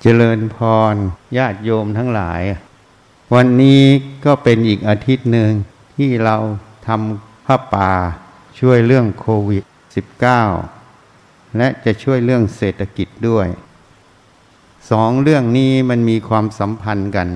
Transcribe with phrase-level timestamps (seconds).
[0.00, 0.56] เจริญพ
[0.92, 0.94] ร
[1.38, 2.42] ญาติโยมทั้งหลาย
[3.34, 3.82] วันนี้
[4.24, 5.50] ก็เป็นอีกอาทิตย์หนึ่ง
[5.96, 6.36] ที่เรา
[6.86, 7.90] ทำผ้าป่า
[8.60, 9.64] ช่วยเรื่องโควิด
[10.80, 13.46] -19 และจะช่วยเรื่องเศรษฐกิจด้วย
[14.90, 17.28] สองเรื่องนี้มันมีความสัมพันธ์กัน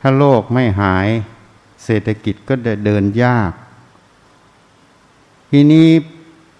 [0.00, 1.08] ถ้าโลกไม่หาย
[1.84, 3.52] เศรษฐกิจก็จะเดินยาก
[5.50, 5.88] ทีนี้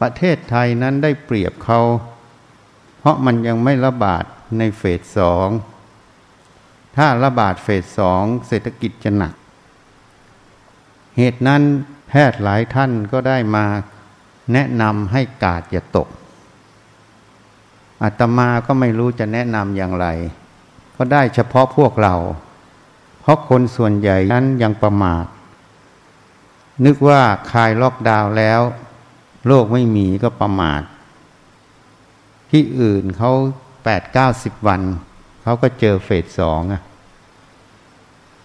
[0.00, 1.80] ประเทศไทยนั้นได้เปรียบเขา
[2.98, 4.24] เพราะมันยังไม่ระบาด
[4.58, 5.48] ในเฟสสอง
[6.96, 9.34] ถ้าระบาดเฟสสองเศรษฐกิจจะหนัก
[11.16, 11.62] เหตุนั้น
[12.08, 13.66] แพทย์หลายท่านก็ได้มา
[14.52, 16.08] แนะนำให้กาดอย่าตก
[18.02, 20.06] อาตมาก็ไม่รู้จะแนะนำอย่างไร
[20.96, 22.14] ก็ได้เฉพาะพวกเรา
[23.20, 25.26] เพราะคนส่วนใหญ่นั้นยังประมาท
[26.84, 27.20] นึกว่า
[27.50, 28.60] คลายล็อกดาวน์แล้ว
[29.46, 30.82] โรคไม่มีก็ประมาท
[32.50, 33.32] ที่อื่นเขา
[33.98, 34.82] ดเก้าสิบวัน
[35.42, 36.82] เขาก็เจอเฟสสองอะ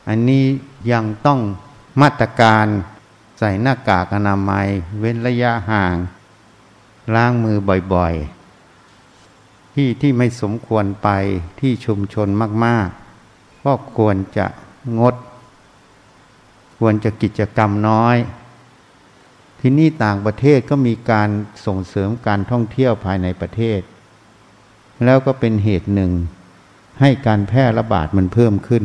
[0.08, 0.46] อันนี้
[0.92, 1.40] ยังต้อง
[2.02, 2.66] มาตรการ
[3.40, 4.68] ใส่หน้ากากอนามัย
[5.00, 5.96] เว้นระยะห่าง
[7.16, 7.58] ล้างมือ
[7.94, 11.10] บ่อยๆ ที่ที่ไม่สมควรไป
[11.60, 12.28] ที่ชุมชน
[12.66, 14.46] มากๆ ก็ควรจะ
[15.00, 15.16] งด
[16.80, 18.18] ควรจะกิจกรรมน้อย
[19.60, 21.30] ที่นี่ต่างประเทศก็มีการ
[21.66, 23.80] ส่งเสริมการท่องเที่ยวภายในประเทศ
[25.04, 26.12] แล้วก็เป็นเหตุหนึ่ง
[27.00, 28.84] ให้การแพร่ระบาดมันเพิ่มขึ้น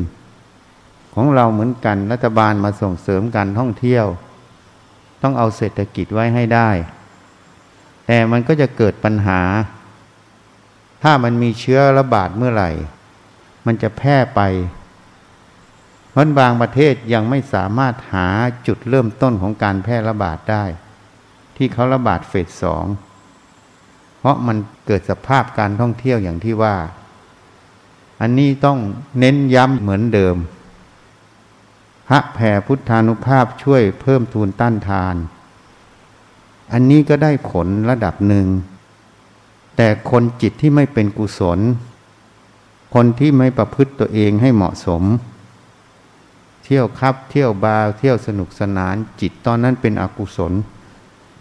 [1.15, 4.07] ของเราเหมือนกันรัฐบาลมาส่งเสริมการท่องเที่ยว
[5.23, 6.71] ต้องเอาเศรษฐกิจไว้ให้ได้
[8.07, 9.41] แต่มันก็จะเกิดปัญหา
[11.03, 12.71] ถ้ามันมีเชื้อระบาดเมื่อไหร่
[13.67, 14.41] มันจะแพร่ไป
[16.11, 18.29] เพราะบางประเทศยังไม่สามารถหา
[18.67, 20.65] จุดเริ่มต้นของการแพร่ระบาดได้
[21.57, 22.85] ที่เขาระบาดเฟสสอง
[24.21, 26.77] เพราะมันเกิดสภาพการท่องเที่ยวอย่างที่ว่า
[28.21, 28.79] อันนี้ต้อง
[29.19, 30.37] เน้นย้ำเหมือนเดิม
[32.09, 35.17] พระแผ่พุทธานุภาพช่วยเพิ่มทูนต้านทาน
[36.73, 38.47] อันนี้ก็ได้ผลระดับหนึ่ง
[39.77, 41.59] แต่คนจิตที่ไม่เป็นกุศล
[42.95, 45.03] คนที่ไม่ประพฤติตัวเองให้เหมาะสม
[46.65, 50.53] เที่ยวครับ เที่ยวบาร์เที่ยวสนุกสนานจิตตอนนั้นเป็นอกุศล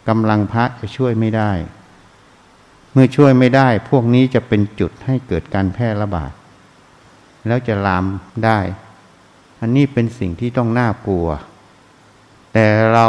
[0.07, 1.51] กำลังพระจะช่วยไม่ได้
[2.93, 6.31] เมื่อช่วยไม่ได้ พวกนี้จะเป็นจุดให้เกิดการแพร่ระบาด
[7.47, 8.05] แล้วจะลาม
[8.45, 8.59] ได้
[9.61, 11.27] อันนี้เป็นสิ่งที่ต้องน่ากลัว
[12.53, 13.07] แต่เรา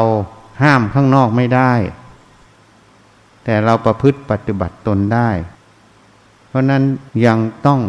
[0.62, 1.72] ห้ามข้างนอกไม่ได้
[3.44, 5.30] แต่เราประพฤติปฏิบัติตนได้
[6.48, 6.82] เพราะนั้น
[7.26, 7.80] ยังต้อง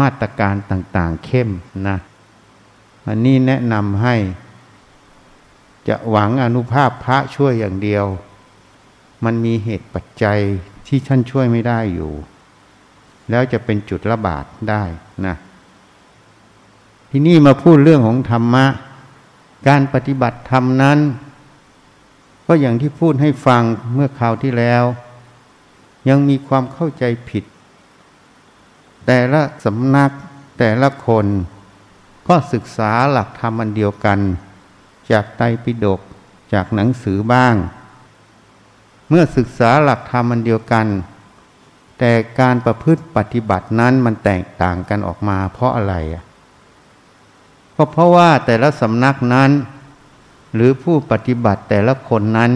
[0.00, 1.50] มาตรการต่างๆเข้ม
[1.88, 1.96] นะ
[3.08, 4.16] อันนี้แนะนำให้
[5.88, 8.04] จะหวังอนุภาพพระช่วยอย่างเดียว
[9.24, 10.40] มันมีเหตุปัจจัย
[10.86, 12.12] ที่ท่านช่วยไม่ได้อยู่
[13.30, 14.82] แล้วจะเป็นจุดระบาดได้
[15.26, 15.36] นะ
[17.10, 18.66] ที่นี่มาพูดเรื่องของธรรมะ
[19.68, 20.98] การปฏิบัติธรรมนั้น
[22.46, 23.62] ก็อย่างที่พูดให้ฟัง
[23.94, 24.84] เมื่อคราวที่แล้ว
[26.08, 27.44] ยังมีความเข้าใจผิด
[29.06, 30.10] แต่ละสำนัก
[30.58, 31.26] แต่ละคน
[32.28, 34.18] ก็ศึกษาหลักธรรมอันเดียวกัน
[35.10, 36.00] จากไตรปิฎก
[36.52, 37.54] จากหนังสือบ้าง
[39.16, 40.86] มื่อศึกษาหลักธรรมอันเดียวกัน
[41.98, 46.24] แต่การประพฤติปฏิบัตินั้นมันแตกต่างกันออกมา เพราะอะไรอะ
[47.76, 49.50] ก็เพราะว่าแต่ละสำนักนั้น
[50.54, 52.52] หรือผู้ปฏิบัติแต่ละคนนั้น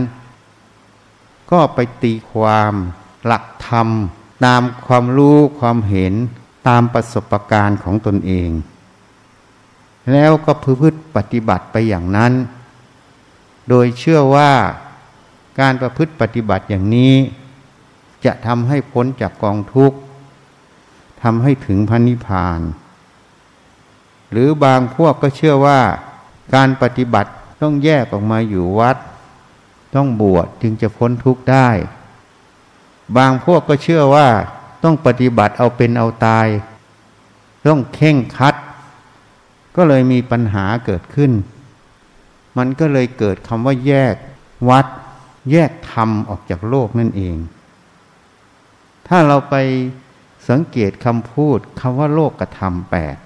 [1.51, 2.73] ก็ไปตีความ
[3.27, 3.89] หลักธรรม
[4.45, 6.15] ตามความรู้ความเห็น
[6.69, 8.51] ตามประสบการณ์ของตนเอง
[10.13, 12.33] แล้วก็พืชปฏิบัติไปอย่างนั้น
[13.69, 14.51] โดยเชื่อว่า
[15.61, 17.15] การประพฤติปฏิบัติอย่างนี้
[18.25, 19.99] จะทำให้พ้นจากกองทุกข์
[21.23, 22.61] ทำให้ถึงพระนิพพาน
[24.31, 25.81] หรือบางพวกก็เชื่อว่า
[26.55, 27.31] การปฏิบัติ
[27.63, 28.97] ต้องแยกออกมาอยู่วัด
[29.95, 31.69] ต้องบวชจึงจะพ้นทุกข์ได้
[33.17, 34.29] บางพวกก็เชื่อว่า
[34.85, 36.47] ต้องปฏิบัติเอาเป็นเอาตาย
[37.67, 38.55] ต้องเข่งคัด
[39.77, 41.33] ก็เลยมีปัญหาเกิดขึ้น
[42.57, 44.15] มันก็เลยเกิดคำว่าแยก
[44.71, 44.87] วัด
[45.51, 47.37] แยกธรรมออกจากโลกนั่นเอง
[49.09, 49.55] ถ้าเราไป
[50.49, 53.17] สังเกตคำพูดคำว่าโลกกระทำแปด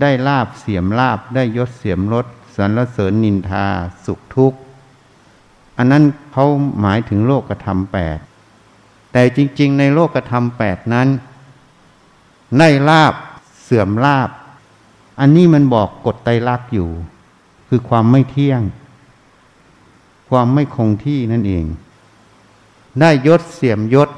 [0.00, 2.26] ได้ลาบเสียมลาบได้ยศเสียมรส
[2.56, 3.66] สรรเสริญนินทา
[4.04, 4.58] สุขทุกข์
[5.78, 6.46] อันนั้นเขา
[6.80, 8.18] หมายถึงโลกกระทำแปด
[9.12, 11.08] แต่จริง ๆ ในโลกธรรมแปดนั้น
[12.58, 13.14] ในลาบ
[13.62, 14.30] เสื่อมลาบ
[15.20, 16.90] อันนี้มันบอกกฎไตรลักษณ์อยู่
[17.68, 18.62] คือความไม่เที่ยง
[20.34, 21.64] ความไม่คงที่นั่นเอง
[23.00, 24.10] ได้ยศเสียมยศ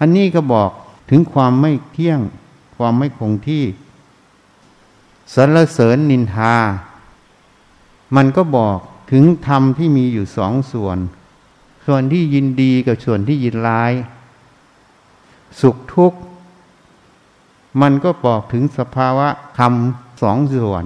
[0.00, 0.70] อันนี้ก็บอก
[1.10, 2.20] ถึงความไม่เที่ยง
[2.76, 3.64] ความไม่คงที่
[5.34, 6.54] สรรเสริญนินทา
[8.16, 8.78] มันก็บอก
[9.12, 10.98] ถึงธรรมที่มีอยู่สองส่วน
[11.86, 13.92] ส่วนที่ยินดีกับส่วนที่ยินร้าย
[15.60, 16.18] สุขทุกข์
[17.80, 19.28] มันก็บอกถึงสภาวะ
[19.58, 19.72] ธรรม
[20.22, 20.84] สองส่วน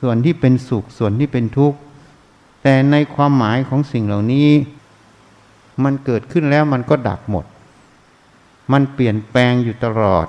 [0.00, 1.78] ส่วนที่เป็นสุขส่วนที่เป็นทุกข์
[2.68, 4.50] แต่ในความหมายของสิ่งเหล่านี้
[5.84, 7.44] มันเกิดขึ้นแล้วมันก็ดับหมด
[8.72, 10.26] มันเปลี่ยนแปลงอยู่ตลอด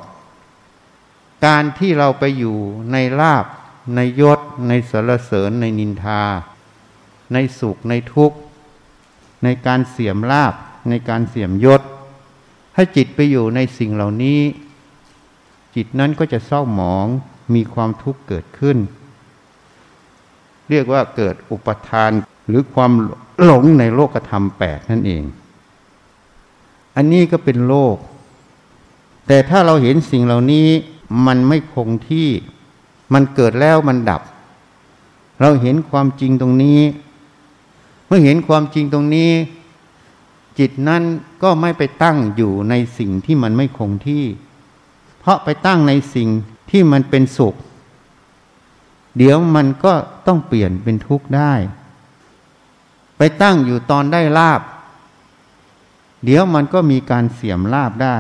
[1.46, 2.58] การที่เราไปอยู่
[2.92, 3.46] ในลาบ
[3.96, 6.24] ในยศ ในสรรเสริญ ในนินทา
[7.34, 8.38] ในสุขในทุกข์
[9.44, 10.54] ในการเสื่อมลาบ
[10.90, 11.82] ในการเสื่อมยศ
[12.76, 14.42] ถ้าจิตไปอยู่ในสิ่งเหล่านี้
[15.76, 17.08] จิตนั้นก็จะเศร้าหมอง
[17.56, 18.80] มีความทุกข์เกิดขึ้น
[20.70, 22.12] เรียกว่าเกิดอุปทาน
[22.50, 22.92] หรือความ
[23.44, 25.24] หลงในโลกธรรมแปดนั่นเอง
[26.96, 27.96] อันนี้ก็เป็นโลก
[29.28, 30.68] แต่ถ้าเราเห็นสิ่งเหล่านี้
[31.26, 32.30] มันไม่คงที่
[33.14, 34.22] มันเกิดแล้วมันดับ
[35.42, 36.80] เราเห็นความจริงตรงนี้
[38.08, 39.32] เมื่อเห็นความจริงตรงนี้
[40.60, 41.04] จิตนั้น
[41.44, 44.24] ก็ไม่ไปตั้งอยู่ในสิ่งที่มันไม่คงที่
[45.20, 46.30] เพราะไปตั้งในสิ่ง
[46.70, 47.56] ที่มันเป็นสุข
[49.18, 49.94] เดี๋ยวมันก็
[50.28, 51.54] ต้องเปลี่ยนเป็นทุกข์ได้
[53.20, 54.62] ไปตั้งอยู่ตอนได้ลาบ
[56.24, 58.18] เดี๋ยวมันก็มีการเสียมลาบได้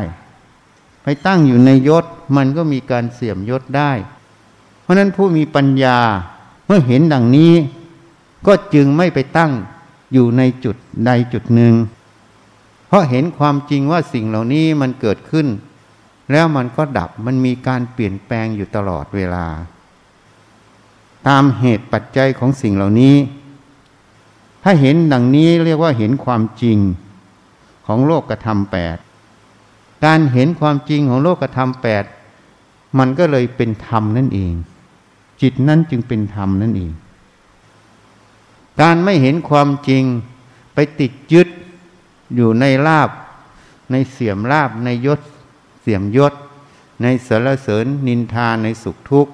[1.03, 2.05] ไปตั้งอยู่ในยศ
[2.35, 3.91] มันก็มีการเสื่อมยศได้
[4.81, 5.99] เพราะนั้นผู้มีปัญญา
[6.65, 7.53] เมื่อเห็นดังนี้
[8.47, 9.51] ก็จึงไม่ไปตั้ง
[10.13, 10.75] อยู่ในจุด
[11.05, 11.73] ใดจุดหนึ่ง
[12.87, 15.47] เพราะเห็นความจริงว่าสิ่งเหล่านี้มันเกิดขึ้น
[16.31, 19.45] แล้วมันก็ดับมันมีการเปลี่ยนแปลงอยู่ตลอดเวลา
[21.27, 23.15] ตามเหตุปัจจัยของสิ่งเหล่านี้
[24.63, 26.77] ถ้าเห็นดังนี้เรียกว่าเห็นความจริง
[27.85, 28.97] ของโลกกระทำแปด
[30.05, 32.03] การเห็นความจริงของโลกธรรมแปด
[32.97, 34.53] มันก็เลยเป็นธรรมนั่นเอง
[35.41, 36.91] จิตนั้นจึงเป็นธรรมนั่นเอง
[38.81, 40.03] การไม่เห็นความจริง
[40.73, 41.47] ไปติดยึด
[42.35, 43.09] อยู่ในลาบ
[43.91, 45.19] ในเสียมลาบในยศ
[45.81, 46.33] เสียมยศ
[47.01, 49.33] ในสารเสริญนินทาในสุขทุกข์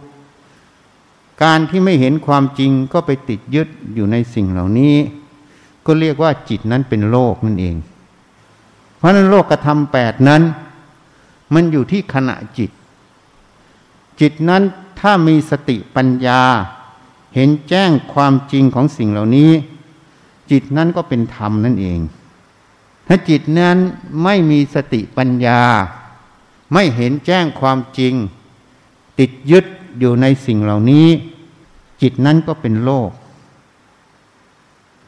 [1.43, 4.95] การที่ไม่เห็นความจริงก็ไปติดยึดอยู่ในสิ่งเหล่านี้
[5.85, 7.75] ก็เรียกว่าจิตนั้นเป็นโลกนั่นเอง
[8.97, 10.41] เพราะนั้นโลกกระทำแปดนั้น
[11.53, 12.71] มันอยู่ที่ขณะจิต
[14.19, 14.63] จิตนั้น
[14.99, 16.41] ถ้ามีสติปัญญา
[17.35, 19.51] เห็นแจ้งความจริงของสิ่งเหล่านี้
[20.51, 21.99] จิตนั้นก็เป็นธรรมนั่นเอง
[23.07, 23.77] ถ้าจิตนั้น
[24.23, 25.61] ไม่มีสติปัญญา
[26.73, 28.13] ไม่เห็นแจ้งความจริง
[29.19, 29.65] ติดยึด
[29.99, 31.07] อยู่ในสิ่งเหล่านี้
[32.01, 33.09] จิตนั้นก็เป็นโลก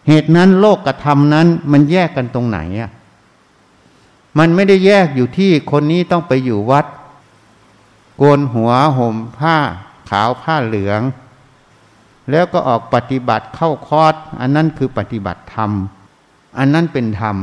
[0.07, 2.91] เหตุนั้นโลกกระทำนั้นมันแยกกันตรงไหนอะ
[4.37, 6.85] มันไม่ได้แยกอยู่ที่คนนี้ต้องไปอยู่วัด
[8.17, 9.57] โกนหัวห่มผ้า
[10.09, 11.01] ขาวผ้าเหลือง
[12.31, 15.71] แล้วก็ออกปฏิบัติเข้าคอร์สอันนั้นคือปฏิบัติธรรม
[16.57, 17.37] อันนั้นเป็นธรรม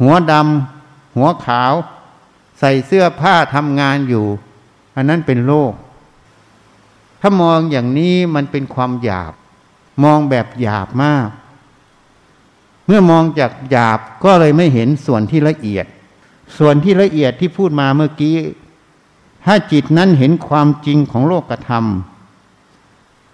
[0.00, 1.72] หัวดำหัวขาว
[2.58, 4.24] ใส่เสื้อผ้าทำงานอยู่
[4.96, 5.72] อันนั้นเป็นโลก
[7.20, 9.32] ถ้ามองอย่างนี้มันเป็นความหยาบ
[10.04, 11.28] มองแบบหยาบมาก
[12.86, 15.86] เมื่อมองจากหยาบก็เลยไม่เห็นส่วนที่ละเอียด
[16.58, 18.36] ส่วนที่ละเอียดที่พูดมาเมื่อกี้
[19.44, 21.84] ถ้าจิตนั้นเห็นความจริงของโลกธรรม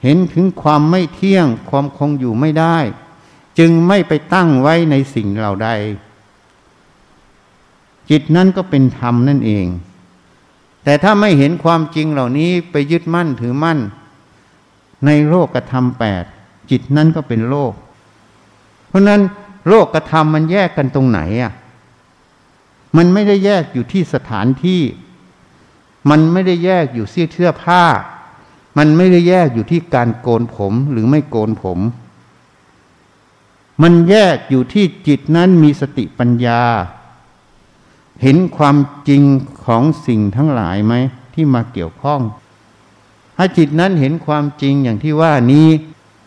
[0.02, 2.76] เห็นถึงความไม่เที่ยงความคงอยู่ไม่ได้
[3.58, 5.68] จึงไม่ไปตั้งไว้ในสิ่งเหล่าใด
[8.10, 9.66] จิตนั้นก็เป็นธรรมนั่นเอง
[10.84, 13.78] แต่ถ้าไม่เห็นความจริงเหล่านี้ไปยึดมั่นถือมั่น
[15.06, 16.24] ในโลกธรรมแปด
[16.70, 17.72] จิตนั้นก็เป็นโลก
[18.88, 19.20] เพราะนั้น
[19.68, 21.52] โลกกระทำมันแยกกันตรงไหนอะ
[22.96, 24.82] มันไม่ได้แยกอยู่ที่สถานที่
[26.10, 27.84] มันไม่ได้แยกอยู่ที่เสื้อผ้า
[28.78, 31.78] มันไม่ได้แยกอยู่ที่การโกนผมหรือไม่โกนผม
[33.82, 36.62] มันแยกอยู่ที่จิตนั้นมีสติปัญญา
[38.22, 38.76] เห็นความ
[39.08, 39.22] จริง
[39.64, 40.94] ของสิ่งทั้งหลายไหม
[41.34, 42.20] ที่มาเกี่ยวข้อง
[43.36, 45.68] ถ้าจิตนั้นเห็นความจริงอย่างที่ว่านี้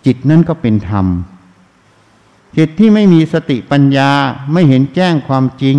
[0.05, 1.07] จิตนั้นก็เป็นธรรม
[2.57, 4.11] จิตที่ไม่มีสติปัญญา
[4.53, 5.77] ไม่เห็นแจ้งความจริง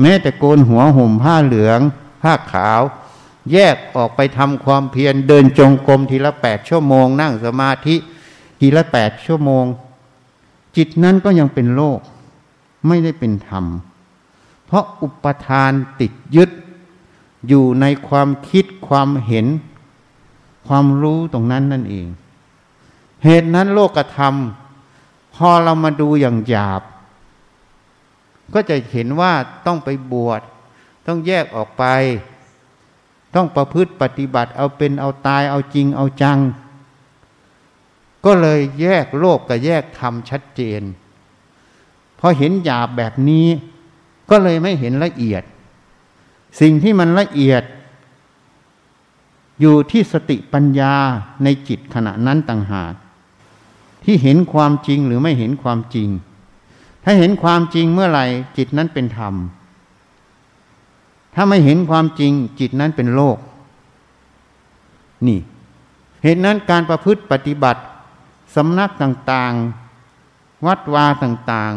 [0.00, 1.80] แม้แต่โกนหัวห่มผ้าเหลือง
[2.22, 2.80] ผ้าขาว
[3.52, 7.96] แยกออกไปทำความเพียรเดินจงกรมทีละแปดชั่วโมง นั่งสมาธิ
[8.58, 9.64] ทีละแปดชั่วโมง
[10.76, 12.00] จิตนั้นก็ยังเป็นโลก
[12.86, 13.64] ไม่ได้เป็นธรรม
[14.68, 16.50] เพราะอุปทานติดยึด
[17.48, 19.46] อยู่ในความคิดความเห็น
[20.66, 22.06] ความรู้ตรงนั้นนั่นเอง
[23.24, 24.34] เหตุนั้นโลกธรรม
[25.34, 26.82] พอเรามาดูอย่างหยาบ
[28.54, 29.32] ก็จะเห็นว่า
[29.66, 30.42] ต้องไปบวช
[31.06, 31.84] ต้องแยกออกไป
[33.34, 36.38] ต้องประพฤติปฏิบัติเอาเป็นเอาตายเอาจริงเอาจัง
[38.24, 40.82] ก็เลยแยกโลกกับแยกธรรมชัดเจน
[42.18, 43.46] พอเห็นหยาบแบบนี้
[44.30, 45.42] ก็เลยไม่เห็นละเอียด
[46.60, 47.62] สิ่งที่มันละเอียด
[49.60, 50.94] อยู่ที่สติปัญญา
[51.44, 52.94] ในจิตขณะนั้นต่างหาก
[54.04, 56.08] ที่เห็นความจริงหรือไม่เห็นความจริง
[57.04, 59.34] ถ้าเห็นความจริงเมื่อไหร่จิตนั้นเป็นธรรม
[61.34, 63.38] ถ้าไม่เห็นความจริงจิตนั้นเป็นโลก
[65.26, 65.40] นี่
[66.22, 67.82] เหตุนั้นการประพฤติปฏิบัติ
[68.56, 71.72] สำนักต่างๆ วัดวาต่าง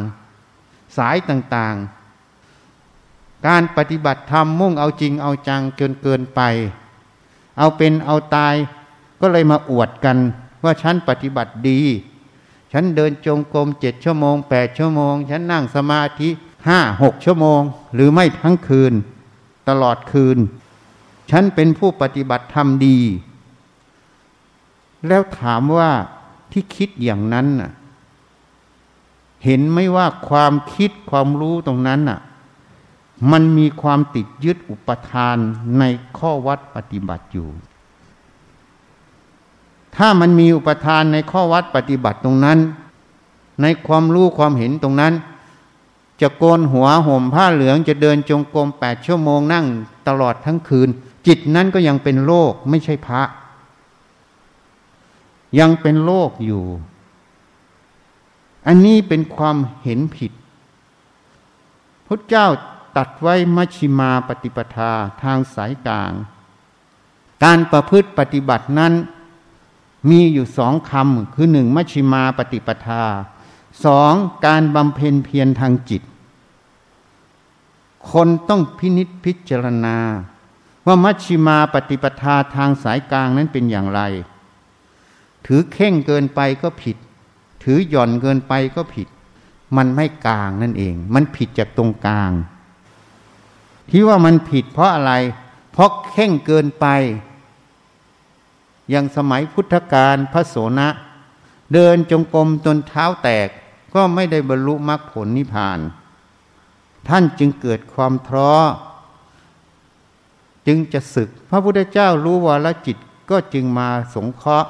[0.46, 2.01] ๆ สายต่างๆ
[3.48, 6.42] การปฏิบัติธรรมมุ่งเอาจริงเอาจังเกินเกินไป
[7.58, 8.56] เอาเป็นเอาตาย
[9.22, 10.18] ก็เลยมาอวดกัน
[10.64, 11.80] ว่าฉันปฏิบัติดี
[12.72, 16.30] ฉันเดินจงกรมเจ็ดชั่วโมงแปดชั่วโมง ฉันนั่งสมาธิ
[16.68, 17.62] ห้าหกชั่วโมง
[17.94, 18.94] หรือไม่ทั้งคืน
[19.70, 20.38] ตลอดคืน
[21.32, 22.98] ฉันเป็นผู้ปฏิบัติธรรมดี
[25.08, 25.92] แล้วถามว่า
[26.52, 27.72] ที่คิดอย่างนั้นน่ะ
[29.46, 32.20] เห็นไหมว่าความคิดความรู้ตรงนั้นน่ะ
[33.32, 35.38] มันมีความติดยึดอุปทาน
[35.80, 35.84] ใน
[36.18, 37.50] ข้อวัดปฏิบัติอยู่
[39.96, 42.60] ถ้ามันมีอุปทานในข้อวัดปฏิบัติตรงนั้น
[43.62, 45.14] ในความรู้ความเห็นตรงนั้น
[46.22, 49.66] จะโกนหัวห่มผ้าเหลืองจะเดินจงกรมแปดชั่วโมงนั่ง
[50.08, 50.90] ตลอดทั้งคืน
[51.28, 53.22] จิตนั้นก็ยังเป็นโลกไม่ใช่พระ
[55.60, 56.64] ยังเป็นโลกอยู่
[58.68, 60.32] อันนี้เป็นความเห็นผิด
[62.08, 62.48] พระเจ้า
[62.98, 64.92] ตัดไว้มัชชิมาปฏิปทา
[65.24, 66.12] ทางสายกลาง
[67.44, 68.94] การประพฤติปฏิบัตินั้น
[70.10, 73.04] มีอยู่สองคำคือหนึ่งมัชชิมาปฏิปทา
[73.86, 74.14] สอง
[74.46, 76.02] การบำเพ็ญเพียรทางจิต
[78.12, 79.98] คนต้องพินิษพิจารณา
[80.88, 84.02] ว่ามัชชิมาปฏิปทาทางสายกลางนั้นเป็นอย่างไร
[85.46, 86.98] ถือเข่งเกินไปก็ผิด
[87.64, 89.08] ถือหย่อนเกินไปก็ผิด
[89.78, 92.32] มันไม่กลางนั่นเอง มันผิดจากตรงกลาง
[93.92, 95.14] ที่ว่ามันผิดเพราะอะไร
[95.72, 96.86] เพราะเข่งเกินไป
[98.90, 100.88] อย่างสมัยพุทธกาลพระโสนะ
[101.74, 103.50] เดินจงกรมจนเท้าแตก
[103.94, 105.80] ก็ไม่ได้บรรลุมรรคผลนิพพาน
[107.08, 108.52] ท่านจึงเกิดความท้อ
[110.68, 112.98] จึงจะศึก พระพุทธเจ้ารู้วาลจิต
[113.30, 114.70] ก็จึงมาสงเคราะห์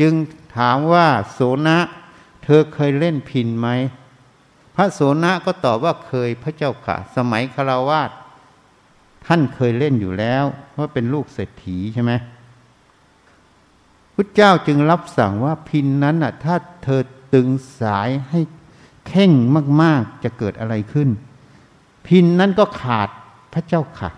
[0.00, 0.12] จึง
[0.56, 1.78] ถามว่าโสนะ
[2.42, 3.68] เธอเคยเล่นพินไหม
[4.78, 8.10] ระโสนะก็ตอบว่าเคยพระเจ้าค่ะ สมัยคารวาส
[9.26, 10.44] ท่านเคยเล่นอยู่แล้ว
[10.78, 12.12] ว่าเป็นลูกเศรษฐีใช่ไหม
[14.14, 16.54] พุทธเจ้าจึงรับสั่งว่าพินนั้นน่ะถ้า
[16.84, 17.02] เธอ
[17.34, 17.48] ตึง
[17.80, 18.40] สายให้
[19.08, 19.32] เข่ง
[19.82, 21.08] มาก ๆ จะเกิดอะไรขึ้น
[22.06, 23.08] พินนั้นก็ขาด
[23.52, 24.10] พระเจ้าค่ะ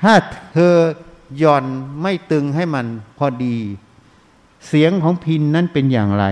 [0.00, 0.12] ถ้า
[0.52, 0.74] เธอ
[1.38, 1.64] หย่อน
[2.02, 2.86] ไม่ตึงให้มัน
[3.18, 3.56] พอดี
[4.68, 6.26] เสียงของพินนั้นเป็นอย่างไร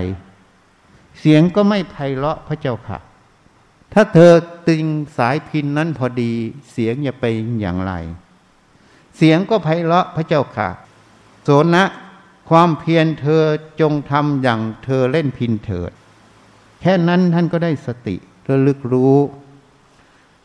[1.20, 2.98] เสียงก็ไม่ไพเราะพระเจ้าค่ะ
[3.92, 4.32] ถ้าเธอ
[4.68, 4.84] ตึง
[5.16, 6.32] สายพินนั้นพอดี
[6.70, 7.24] เสียงจะไป
[7.60, 7.92] อย่างไร
[9.16, 10.68] เสียงก็ไพเราะพระเจ้าค่ะ
[11.42, 11.84] โสนะ
[12.48, 13.42] ความเพียรเธอ
[13.80, 15.92] จงทำอย่างเธอเล่นพินเถิด
[16.80, 18.16] แค่นั้นท่านก็ได้สติ
[18.48, 19.16] ระลึกรู้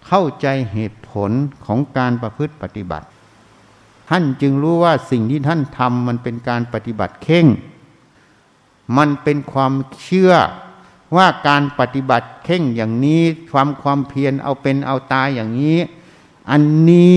[0.08, 1.32] เข้าใจเหตุผล
[1.66, 3.08] ของการประพฤติปฏิบัติ
[4.10, 7.46] ท่านจึงรู้ว่าสิ่งที่ท่านทำมันเป็นการปฏิบัติเข่ง
[8.98, 10.34] มันเป็นความเชื่อ
[11.18, 15.78] ว่าการปฏิบัติเข่งอย่างนี้ความความเพียรเอาเป็นเอาตายอย่างนี้
[16.52, 17.16] อันนี้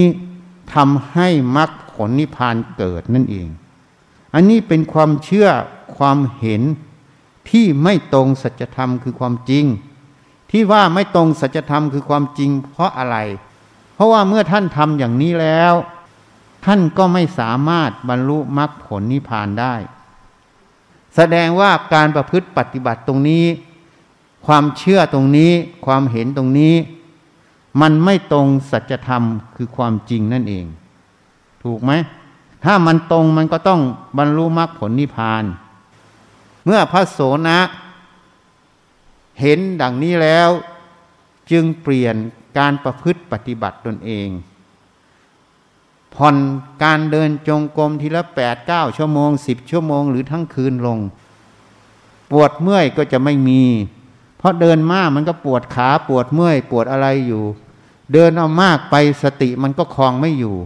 [0.75, 3.49] ทำให้มรรคผลนิพพานเกิดนั่นเอง
[4.35, 5.49] อันนี้เป็นความเชื่อ
[5.97, 6.63] ความเห็น
[7.51, 9.65] ที่ไม่ตรงสัจธรรมคือความจริง
[10.51, 13.17] ที่ว่าไม่ตรงสัจธรรมคือความจริง เพราะอะไร
[13.95, 15.75] เพราะว่าเมื่อท่านทำอย่างนี้แล้ว
[16.65, 19.75] ท่านก็ไม่สามารถบรรลุมรรคผลนิพพานได้
[21.17, 23.45] แสดงว่าการประพฤติปฏิบัติตรงนี้
[24.47, 25.53] ความเชื่อตรงนี้
[25.87, 26.75] ความเห็นตรงนี้
[27.81, 29.23] มันไม่ตรงสัจธรรม
[29.57, 30.67] คือความจริงนั่นเอง
[31.63, 31.93] ถูกไหม
[32.65, 33.81] ถ้ามันตรงมันก็ต้อง
[34.19, 35.45] บรรลุมรรคผลนิพพาน
[36.65, 37.19] เมื่อพระโส
[37.49, 37.59] นะ
[39.41, 40.49] เห็นดังนี้แล้ว
[41.51, 42.17] จึงเปลี่ยน
[42.59, 44.29] การประพฤติปฏิบัติตนเอง
[46.15, 46.37] ผ่อน
[46.83, 50.99] การเดินจงกรมทีละแปดเก้าชั่วโมงสิบชั่วโมงหรือทั้งคืนลง
[52.31, 53.63] ปวดเมื่อยก็จะไม่มี
[54.39, 57.43] เพราะเดินมากมันก็ปวดขาปวดเมื่อย ปวดอะไรอยู่
[58.13, 60.57] เดินเอามากไปสติมันก็คลองไม่อยู่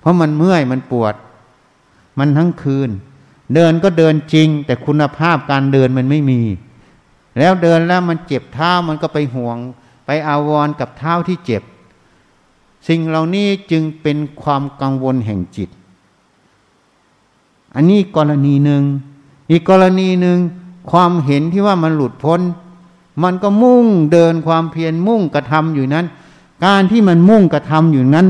[0.00, 1.14] เพราะมันเมื่อยมันปวด
[2.18, 2.90] มันทั้งคืน
[3.54, 6.40] เดินก็เดินจริง แต่คุณภาพการเดินมันไม่มี
[7.38, 9.56] แล้วเดินแล้วมันเจ็บเท้ามันก็ไปห่วง
[10.06, 11.62] ไปอาวรกับเท้าที่เจ็บ
[12.88, 15.68] สิ่งเหล่านี้จึงเป็นความกังวลแห่งจิต
[17.74, 18.82] อันนี้กรณีหนึ่ง
[19.50, 20.38] อีกกรณีหนึ่ง
[20.90, 22.40] ความเห็นที่ว่ามันหลุดพ้น
[23.22, 26.06] มันก็มุ่งเดินความเพียรมุ่งกระทำอยู่นั้น
[26.64, 28.26] การที่มันมุ่งกระทำอยู่นั้น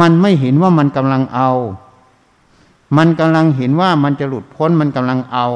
[0.00, 1.50] มันไม่เห็นว่ามันกำลังเอา
[2.96, 5.48] มันกำลังเห็นว่ามันจะหลุดพ้นมันกำลังเอา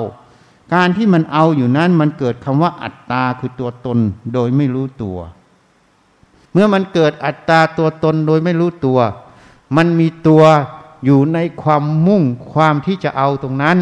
[0.74, 3.98] การที่มันเอาอยู่นั้น มันเกิดคำว่าอัตตาคือตัวตน
[4.32, 5.18] โดยไม่รู้ตัว
[6.52, 8.98] เมื่อมันเกิดอัตตาตัวตนโดยไม่รู้ตัว
[9.76, 10.42] มันมีตัว
[11.04, 12.22] อยู่ในความมุ่ง
[12.52, 13.76] ความที่จะเอาตรงนั้น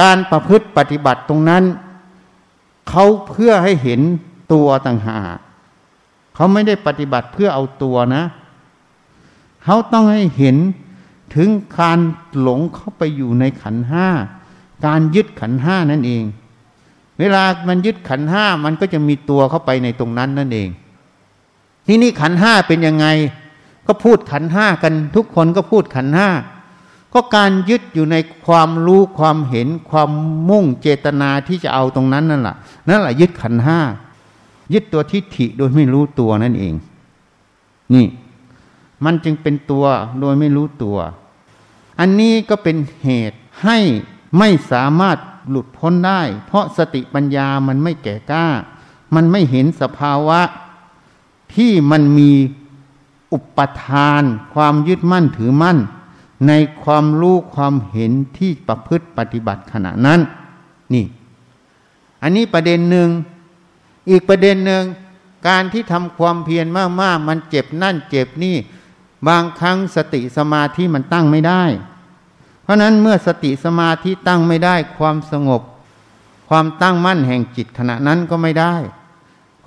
[0.00, 1.64] การประพฤติปฏิบัติตรงนั้น
[2.88, 4.00] เขาเพื่อให้เห็น
[4.52, 5.36] ตัวต่างหาก
[6.34, 8.22] เขาไม่ได้ปฏิบัติเพื่อเอาตัวนะ
[9.64, 10.56] เขาต้องให้เห็น
[11.34, 11.98] ถึงการ
[12.40, 14.08] หลงเข้าไปอยู่ในขันห้า
[14.86, 16.24] การยึดขันห้านั่นเอง
[17.18, 20.68] เวลามันยึดขันห้ามันก็จะมีตัวเข้าไปในตรงนั้นนั่นเอง
[21.86, 23.06] ที่นี่ขันห้าเป็นยังไง
[23.86, 26.28] ก็พูดขันห้ากันทุกคนก็พูดขันห้า
[27.12, 30.10] ก็การยึดอยู่ในความรู้ความเห็นความ
[30.48, 32.56] มุ่งเจตนาที่จะเอาตรงนั้นนั่นแหละ
[32.88, 33.80] นั่นแหละยึดขันห้า
[34.72, 36.74] ยึดตัวทิฏฐิโดยไม่รู้ตัวนั่นเอง
[37.94, 38.06] นี่
[39.04, 39.84] มันจึงเป็นตัว
[40.20, 40.98] โดยไม่รู้ตัว
[42.00, 43.78] อันนี้ก็เป็นเหตุให้
[44.38, 45.18] ไม่สามารถ
[45.50, 48.46] หลุดพ้นได้ เพราะสติปัญญามันไม่แก่กล้า
[49.14, 50.40] มันไม่เห็นสภาวะ
[51.54, 52.30] ที่มันมี
[53.32, 54.22] อุปทาน
[54.54, 55.78] ความยึดมั่นถือมั่น
[56.48, 60.20] ในความรู้ความเห็นที่ประพฤติปฏิบัติขณะนั้น
[60.94, 61.06] นี่
[62.22, 63.08] อันนี้ประเด็นหนึ่ง
[64.10, 64.84] อีกประเด็นหนึ่ง
[65.48, 66.66] การที่ทำความเพียร
[67.00, 68.56] มากๆ มันเจ็บนั่นเจ็บนี่
[69.28, 71.62] บางครั้งสติสมาธิมันตั้งไม่ได้
[72.62, 75.62] เพราะนั้นเมื่อสติสมาธิตั้งไม่ได้ ความสงบ
[76.48, 78.74] ความตั้งมั่นแห่งจิตขณะนั้นก็ไม่ได้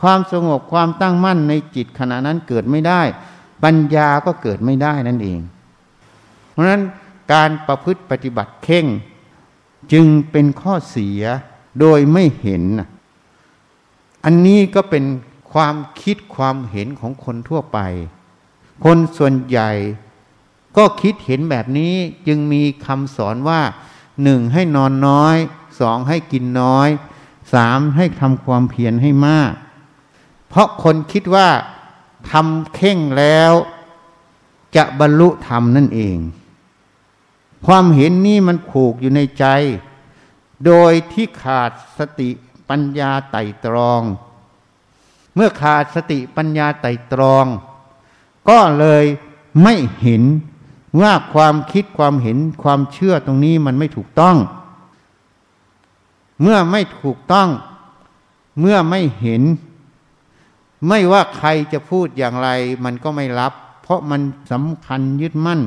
[0.01, 3.01] ความสงบความตั้งมั่นในจิตขณะนั้นเกิดไม่ได้
[3.63, 5.39] ปัญญาก็เกิดไม่ได้นั่นเอง
[6.53, 6.83] เพราะฉะนั้น
[7.33, 8.85] การประพฤติปฏิบัติเข่ง
[9.93, 11.21] จึงเป็นข้อเสีย
[11.79, 12.63] โดยไม่เห็น
[14.25, 15.03] อันนี้ก็เป็น
[15.53, 17.79] ความคิดความเห็นของคนทั่วไป
[18.83, 19.71] คนส่วนใหญ่
[20.77, 21.93] ก็คิดเห็นแบบนี้
[22.27, 23.61] จึงมีคำสอนว่า
[24.23, 25.37] หนึ่งให้นอนน้อย
[25.79, 26.89] สองให้กินน้อย
[27.53, 29.53] สามให้ทำความเพียรให้มาก
[30.47, 31.49] เพราะคนคิดว่า
[32.31, 33.51] ทำเข่งแล้ว
[34.75, 36.17] จะบรรลุธรรมนั่นเอง
[37.65, 39.45] ความเห็นนี้มันผูกอยู่ในใจ
[40.65, 42.29] โดยที่ขาดสติ
[42.69, 44.01] ปัญญาไต่ตรอง
[45.35, 47.45] เมื่อขาดสติปัญญาไต่ตรอง
[48.49, 49.05] ก็เลย
[49.63, 50.23] ไม่เห็น
[51.01, 54.37] ว่าความคิดความเห็นความเชื่อตรงนี้มันไม่ถูกต้อง
[56.41, 57.49] เมื่อไม่ถูกต้อง
[58.59, 59.43] เมื่อไม่เห็น
[60.87, 62.49] ไม่ว่าใครจะพูดอย่างไร
[62.83, 64.21] มันก็ไม่รับ เพราะมัน
[64.51, 65.61] สำคัญยึดมั่น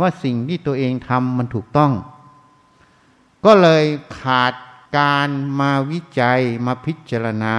[0.00, 1.92] ว่าสิ่งที่ตัวเองทำมันถูกต้อง
[3.44, 3.84] ก็เลย
[4.20, 4.54] ขาด
[4.96, 5.28] การ
[5.60, 7.56] มาวิจัยมาพิจารณา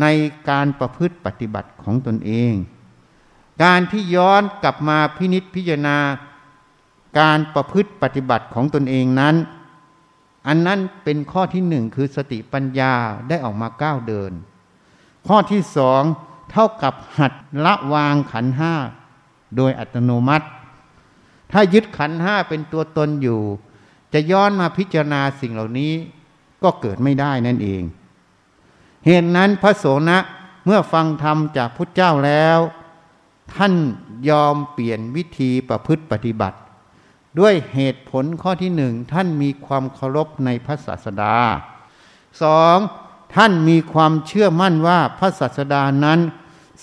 [0.00, 0.06] ใน
[0.48, 2.52] การประพฤติปฏิบัติของตนเอง
[3.64, 5.98] การที่ย้อนกลับมาพินิษพิจารณา
[7.20, 9.36] การประพฤติปฏิบัติของตนเองนั้น
[10.46, 12.92] อันนั้นเป็นข้อที่หนึ่งคือสติปัญญา
[13.28, 14.32] ได้ออกมาก้าวเดิน
[15.26, 16.02] ข้อที่สอง
[16.50, 17.32] เท่ากับหัด
[17.64, 18.74] ละวางขันห้า
[19.56, 20.46] โดยอัตโนมัติ
[21.52, 23.40] ถ้ายึดขันห้าเป็นตัวตนอยู่
[24.12, 25.92] จะย้อนมาพิจารณาสิ่งเหล่านี้
[26.62, 27.82] ก็เกิดไม่ได้นั่นเอง
[29.06, 30.18] เหตุนั้นพระโสนะ
[30.64, 32.58] เมื่อฟังธรรมจากพุทธเจ้าแล้ว
[33.54, 33.74] ท่าน
[34.28, 36.58] ยอมเปลี่ยนวิธีประพฤติปฏิบัติ
[37.38, 41.36] ด้วยเหตุผลข้อที่หนึ่งท่านมีความเคารพในพระศาสดา
[42.42, 42.78] สอง
[43.36, 46.20] ท่านมีความเชื่อมั่นว่าพระศาสดานั้น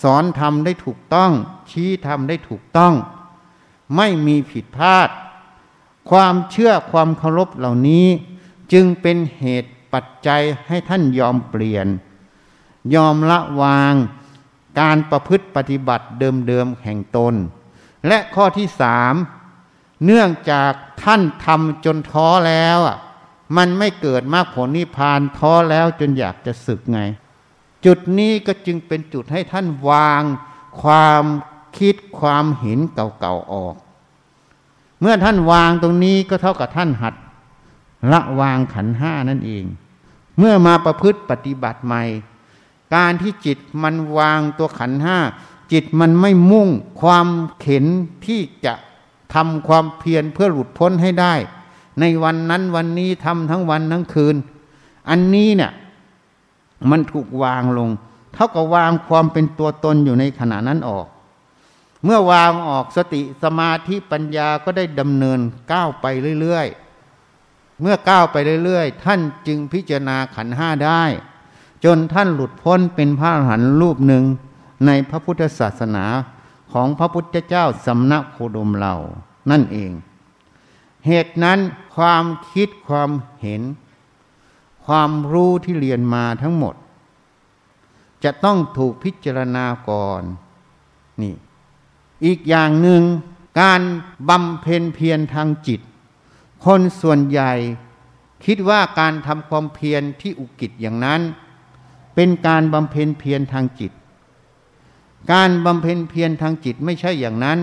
[0.03, 1.31] สอนทำได้ถูกต้อง
[1.71, 2.93] ชี้ทำได้ถูกต้อง
[3.95, 5.09] ไม่มีผิดพลาด
[6.09, 8.07] ความเชื่อความเคารพเหล่านี้
[8.73, 11.87] จึงเป็นเหตุปัจจัยให้ท่านยอมเปลี่ยน
[12.95, 13.93] ยอมละวาง
[14.79, 17.33] การประพฤติปฏิบัติเดิมๆแห่งตน
[18.07, 19.13] และข้อที่สาม
[20.05, 20.71] เนื่องจาก
[21.03, 22.97] ท่านทำจนท้อแล้วอะ
[23.57, 26.99] มันไม่เกิดมากผลนิพพานท้อแล้วจนอยากจะสึกไง
[27.85, 30.21] จุดนี้ก็จึงเป็นจุดให้ท่านวาง
[30.81, 31.23] ความ
[31.77, 33.75] คิดความเห็นเก่าๆออก
[34.99, 37.15] เมื่อท่านวางตรงนี้ก็เท่ากับท่านหัด
[38.11, 39.65] ละวางขันห้านั่นเอง
[40.37, 42.03] เมื่อมาประพฤติปฏิบัติใหม่
[42.95, 45.17] การที่จิตมันวางตัวขันห้า
[45.71, 46.69] จิตมันไม่มุ่ง
[47.01, 47.27] ความ
[47.59, 47.85] เข็น
[48.25, 48.73] ที่จะ
[49.33, 51.33] ทำความเพียรเพื่อหลุดพ้นให้ได้
[51.99, 54.35] ในวันนั้นวันนี้ทำทั้งวันทั้งคืน
[55.09, 55.71] อันนี้เนี่ย
[56.89, 57.89] มันถูกวางลง
[58.33, 61.07] เท่ากับวางความเป็นตัวตนอยู่ในขณะนั้นออก
[62.03, 65.39] เมื่อวางออกสติสมาธิปัญญาก็ได้ดำเนิน
[65.71, 66.05] ก้าวไป
[66.41, 71.03] เรื่อยๆ เมื่อก้าวไปเรื่อยๆ ท่านจึงพิจารณาขันห้าได้
[71.83, 74.23] จนท่านหลุดพ้นเป็นพระอรหันต์รูปหนึ่ง
[74.85, 76.05] ในพระพุทธศาสนา
[76.71, 78.95] ของพระพุทธเจ้าสำนักโคดมเรา
[79.51, 79.91] นั่นเอง
[81.07, 81.59] เหตุนั้น
[81.95, 83.09] ความคิดความ
[83.41, 83.61] เห็น
[84.85, 86.75] ความรู้ที่เรียนมาทั้งหมด
[88.23, 90.23] จะต้องถูกพิจารณาก่อน
[91.21, 91.35] นี่
[92.25, 93.03] อีกอย่างหนึ่ง
[93.61, 93.81] การ
[94.29, 95.79] บำเพ็ญเพียรทางจิต
[96.65, 97.51] คนส่วนใหญ่
[98.45, 101.21] คิดว่าการทำความเพียรที่อุกิจอย่างนั้น
[102.15, 103.91] เป็นการบำเพ็ญเพียรทางจิต
[105.31, 107.59] การบำเพ็ญเพียรทางจิตไม่ใช่อย่างนั้น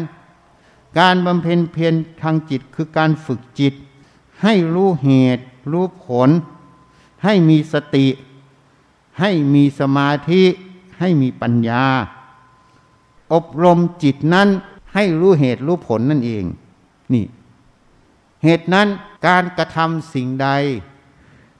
[1.00, 3.74] การบำเพ็ญเพียรทางจิตคือการฝึกจิต
[4.42, 6.30] ให้รู้เหตุรู้ผล
[7.24, 8.06] ให้มีสติ
[9.20, 10.42] ให้มีสมาธิ
[10.98, 11.84] ให้มีปัญญา
[13.32, 14.48] อบรมจิตนั้น
[14.94, 16.44] ให้รู้เหตุรู้ผลนั่นเอง
[17.12, 17.24] นี่
[18.44, 18.88] เหตุนั้น
[19.26, 20.48] การกระทำสิ่งใด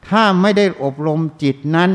[0.09, 1.91] ถ้าไม่ได้อบรมจิตนั้น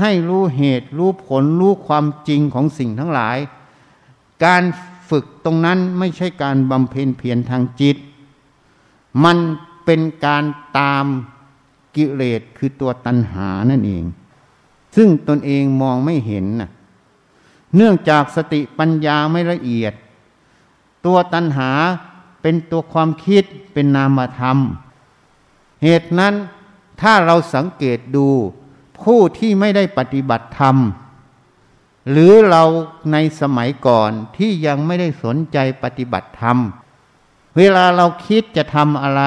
[0.00, 3.38] ให้รู้เหตุรู้ผลรู้ความจริงของสิ่งทั้งหลาย
[4.44, 4.62] การ
[5.08, 7.96] ฝึกตรงนั้นไม่ใช่การบำเพ็ญเพียรทางจิต
[9.24, 9.38] มัน
[9.84, 10.44] เป็นการ
[10.78, 11.06] ตาม
[11.96, 14.04] กิเลสคือตัวตัณหานั่นเอง
[14.96, 16.70] ซึ่งตนเองมองไม่เห็นนะ
[17.76, 19.94] เนื่องจากสติปัญญาไม่ละเอียด
[21.04, 21.70] ตัวตัณหา
[22.42, 24.58] เป็นตัวความคิดเป็นนามธรรม
[25.82, 26.34] เหตุนั้น
[27.00, 28.28] ถ้าเราสังเกตดู
[29.00, 30.76] ผู้ที่ไม่ได้ปฏิบัติธรรม
[32.10, 32.62] หรือเรา
[33.12, 36.58] ในสมัยก่อนที่ยังไม่ได้สนใจปฏิบัติธรรม
[37.56, 39.22] เวลาเราคิดจะทำอะไร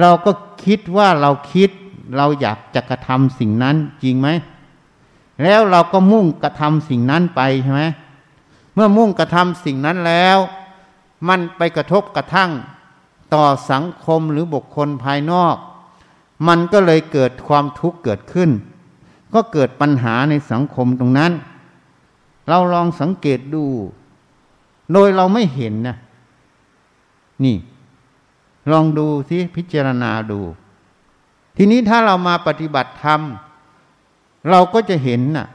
[0.00, 0.32] เราก็
[0.64, 1.70] คิดว่าเราคิด
[2.16, 4.28] เราอยากจะกระทำสิ่งนั้นจริงไหม
[5.42, 7.82] แล้วเราก็มุ่งกระทำสิ่งนั้นไปใช่ไหม
[8.74, 10.38] เมื่อมุ่งกระทำสิ่งนั้นแล้ว
[11.28, 12.50] มันไปกระทบกระทั่ง
[13.34, 15.56] ต่อสังคมหรือบุคคลภายนอก
[16.48, 18.50] มันก็เลยเกิดความทุกข์เกิดขึ้น
[19.34, 21.32] ก็เกิดปัญหาในสังคมตรงนั้น
[22.48, 23.64] เราลองสังเกตดู
[24.92, 25.96] โดยเราไม่เห็นนะ
[27.44, 27.56] นี่
[28.70, 30.40] ลองดูสิพิจารณาดู
[31.56, 33.20] ทีนี้ถ้าเรามาปฏิบัติธรรม
[34.50, 35.46] เราก็จะเห็นน่ะ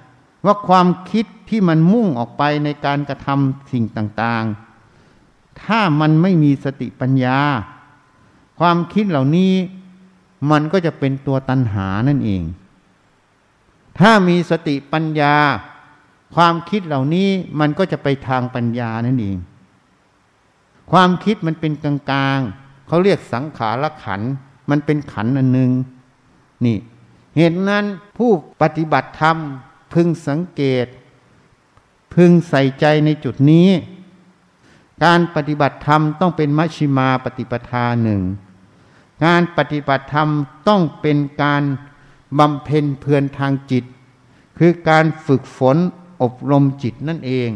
[0.46, 7.39] ว่าความคิดที่มันมุ่งออกไปในการกระทำสิ่งต่างๆ ถ้ามันไม่มีสติปัญญา
[8.60, 9.54] ความคิดเหล่านี้
[10.52, 12.43] มันก็จะเป็นตัวตัณหานั่นเอง
[14.00, 15.36] ถ้ามีสติปัญญา
[16.36, 19.38] ความคิดเหล่านี้มันก็จะไปทางปัญญานั่นเอง
[20.91, 24.22] ความคิดมันเป็นกลางๆเขาเรียกสังขารขัน
[24.69, 25.72] มันเป็นขันอันหนึ่ง
[26.65, 26.78] นี่
[27.36, 27.86] เหตุนั้น
[28.17, 29.38] ผู้ปฏิบัติธรรม
[29.93, 30.88] พึงสังเกต
[32.13, 33.69] พึงใส่ใจในจุดนี้
[35.04, 38.22] การปฏิบัติธรรมต้องเป็นมัชชิมาปฏิปทาหนึ่ง
[39.26, 40.30] การปฏิบัติธรรม
[40.67, 41.63] ต้องเป็นการ
[42.39, 43.84] บำเพ็ญเพื่อนทางจิต
[44.58, 45.78] คือการฝึกฝน
[46.22, 47.50] อบรมจิตนั่นเอง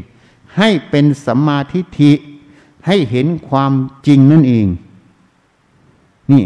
[0.58, 2.14] ให้เป็นสัมมาทิฏฐิ
[2.88, 3.74] ให้เห็นความ
[4.08, 4.68] จริงนั่นเอง
[6.32, 6.46] นี่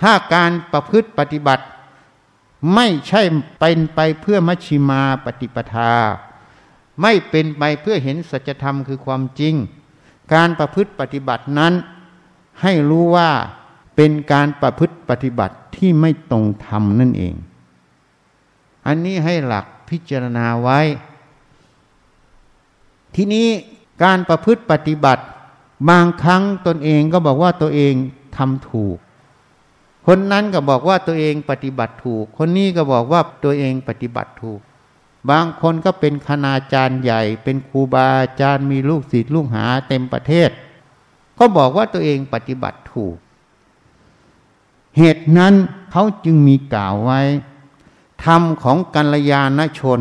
[0.00, 1.64] ถ้าการประพฤติปฏิบัติ
[2.74, 3.22] ไม่ใช่
[3.60, 5.94] เป็นไปเพื่อมัชชิมาปฏิปทา
[7.02, 9.54] ไม่เป็นไปเพื่อเห็นสัจธรรมคือความจริง
[10.34, 11.72] การประพฤติปฏิบัตินั้น
[12.62, 13.30] ให้รู้ว่า
[13.96, 17.34] เป็นการประพฤติปฏิบัติที่ไม่ตรงธรรมนั่นเอง
[18.86, 20.80] อันนี้ให้หลักพิจารณาไว้
[23.14, 23.48] ทีนี้
[24.02, 25.24] การประพฤติปฏิบัติ
[25.88, 27.94] บางครั้งตนเองก็บอกว่าตัวเอง
[28.36, 28.98] ทำถูก
[30.06, 34.60] คนนั้นก็บอกว่าตัวเองปฏิบัติถูก คนนี้ก็บอกว่าตัวเองปฏิบัติถูก
[35.30, 40.50] บางคนก็เป็นคณาจารย์ใหญ่ เป็นครูบาอาจารย์มีลูกศิษย์ลูกหาเต็มประเทศ
[41.38, 43.16] ก็บอกว่าตัวเองปฏิบัติถูก
[44.96, 45.54] เหตุนั้น
[45.90, 47.20] เขาจึงมีกล่าวไว้
[48.24, 50.00] ธรรมของกัลยาณชน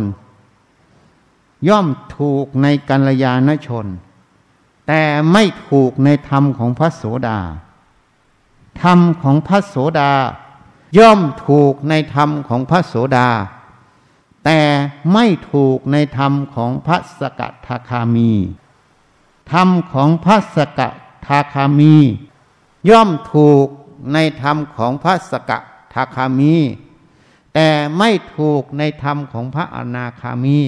[1.68, 1.88] ย่อม
[2.18, 3.88] ถูกในกัลยาณชน
[4.88, 7.39] แต่ไม่ถูกในธรรมของพระโสดา
[8.81, 10.13] ธรรมของพระโสดา
[10.97, 13.29] ย่อมถูกในธรรมของพระโสดา
[14.45, 14.59] แต่
[15.13, 18.31] ไม่ถูกในธรรมของพระสกทาคามี
[19.51, 20.81] ธรรมของพระสก
[21.25, 21.95] ทาคามี
[22.89, 23.67] ย่อมถูก
[24.13, 25.51] ในธรรมของพระสก
[25.93, 26.53] ทาคามี
[27.53, 30.59] แต่ไม่ถูกในธรรมของพระอนาคามี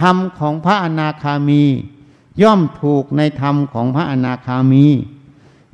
[0.00, 1.62] ธรรมของพระอนาคามี
[2.42, 4.86] ย่อมถูกในธรรมของพระอนาคามี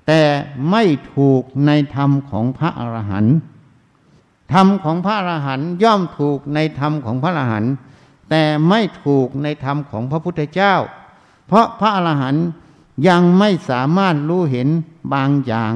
[0.06, 0.22] แต่
[0.70, 0.82] ไม่
[1.14, 3.36] ถูกในธรรมของพระอรหันต์
[4.52, 7.72] ธรรมของพระอรหันต์ย่อมถูกในธรรมของพระอรหันต์
[8.30, 10.74] แต่ไม่ถูกในธรรมของพระพุทธเจ้า
[11.46, 12.44] เพราะพระอรหันต์
[13.08, 14.68] ยังไม่สามารถรู้เห็น
[15.14, 15.72] บางอย่าง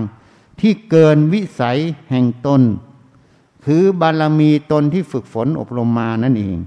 [0.61, 1.79] ที่เกินวิสัย
[2.11, 2.63] แห่งตน
[3.65, 6.59] คือบารมีตนที่ฝึกฝนอบรมมานั่นเอง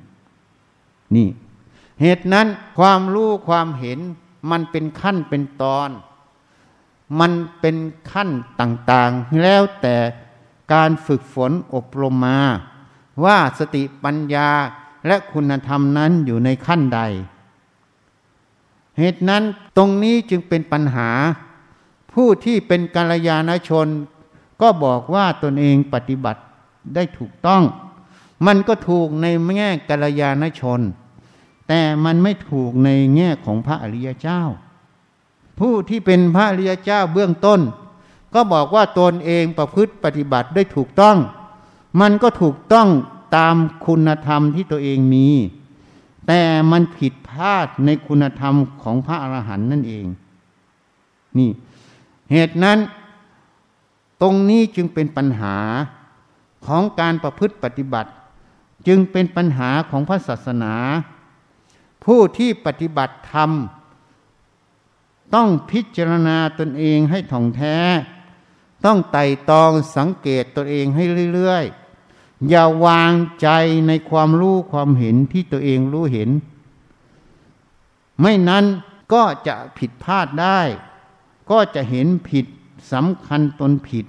[1.16, 1.28] นี่
[2.02, 4.00] เหตุนั้นความรู้ความเห็น
[4.52, 5.90] มันเป็นขั้นเป็นตอน
[7.20, 7.76] มันเป็น
[8.12, 9.96] ขั้นต่างๆ แล้วแต่
[10.74, 12.40] การฝึกฝนอบรมมา
[13.24, 14.50] ว่าสติปัญญา
[15.08, 17.02] และคุณธรรมนั้นอยู่ในขั้นใด
[18.98, 19.44] เหตุนั้น
[19.78, 21.10] ตรงนี้จึงเป็นปัญหา
[22.14, 23.88] ผู้ที่เป็นกัลยาณชน
[24.62, 26.42] ก็บอกว่าตนเองปฏิบัติ
[26.96, 27.64] ได้ถูกต้อง
[28.46, 29.26] มันก็ถูกใน
[29.58, 30.82] แง่กัลยาณชน
[31.68, 34.42] แต่มันไม่ถูกในแง่ของพระอริยเจ้า
[35.60, 37.60] ผู้ที่เป็นพระริยเจ้าเบื้องต้น
[38.34, 41.18] ก็บอกว่าตนเองประพฤติปฏิบัติได้ถูกต้อง
[42.02, 42.88] มันก็ถูกต้อง
[43.36, 45.28] ตามคุณธรรมที่ตัวเองมี
[46.28, 46.42] แต่
[46.72, 50.06] มันผิดพลาดในคุณธรรมของพระอรหันต์นั่นเอง
[51.38, 51.50] นี่
[52.32, 52.78] เหตุนั้น
[54.22, 55.58] ตรงนี้จึงเป็นปัญหา
[56.66, 58.12] ของการประพฤติปฏิบัติ
[58.88, 60.74] จึงเป็นปัญหาของพระศาสนา
[62.06, 63.52] ผู้ที่ปฏิบัติธรรม
[65.36, 67.78] ต้องพิจารณาตนเองให้ถ่องแท้
[68.86, 73.48] ต้องไต่ตองสังเกตตนเองให้เรื่อยๆ อย่าวางใจ
[73.88, 76.30] ในความรู้ความเห็นที่ตัวเองรู้เห็น
[78.22, 78.66] ไม่นั้น
[79.14, 80.60] ก็จะผิดพลาดได้
[81.52, 82.46] ก็จะเห็นผิด
[82.92, 84.06] สำคัญตนผิด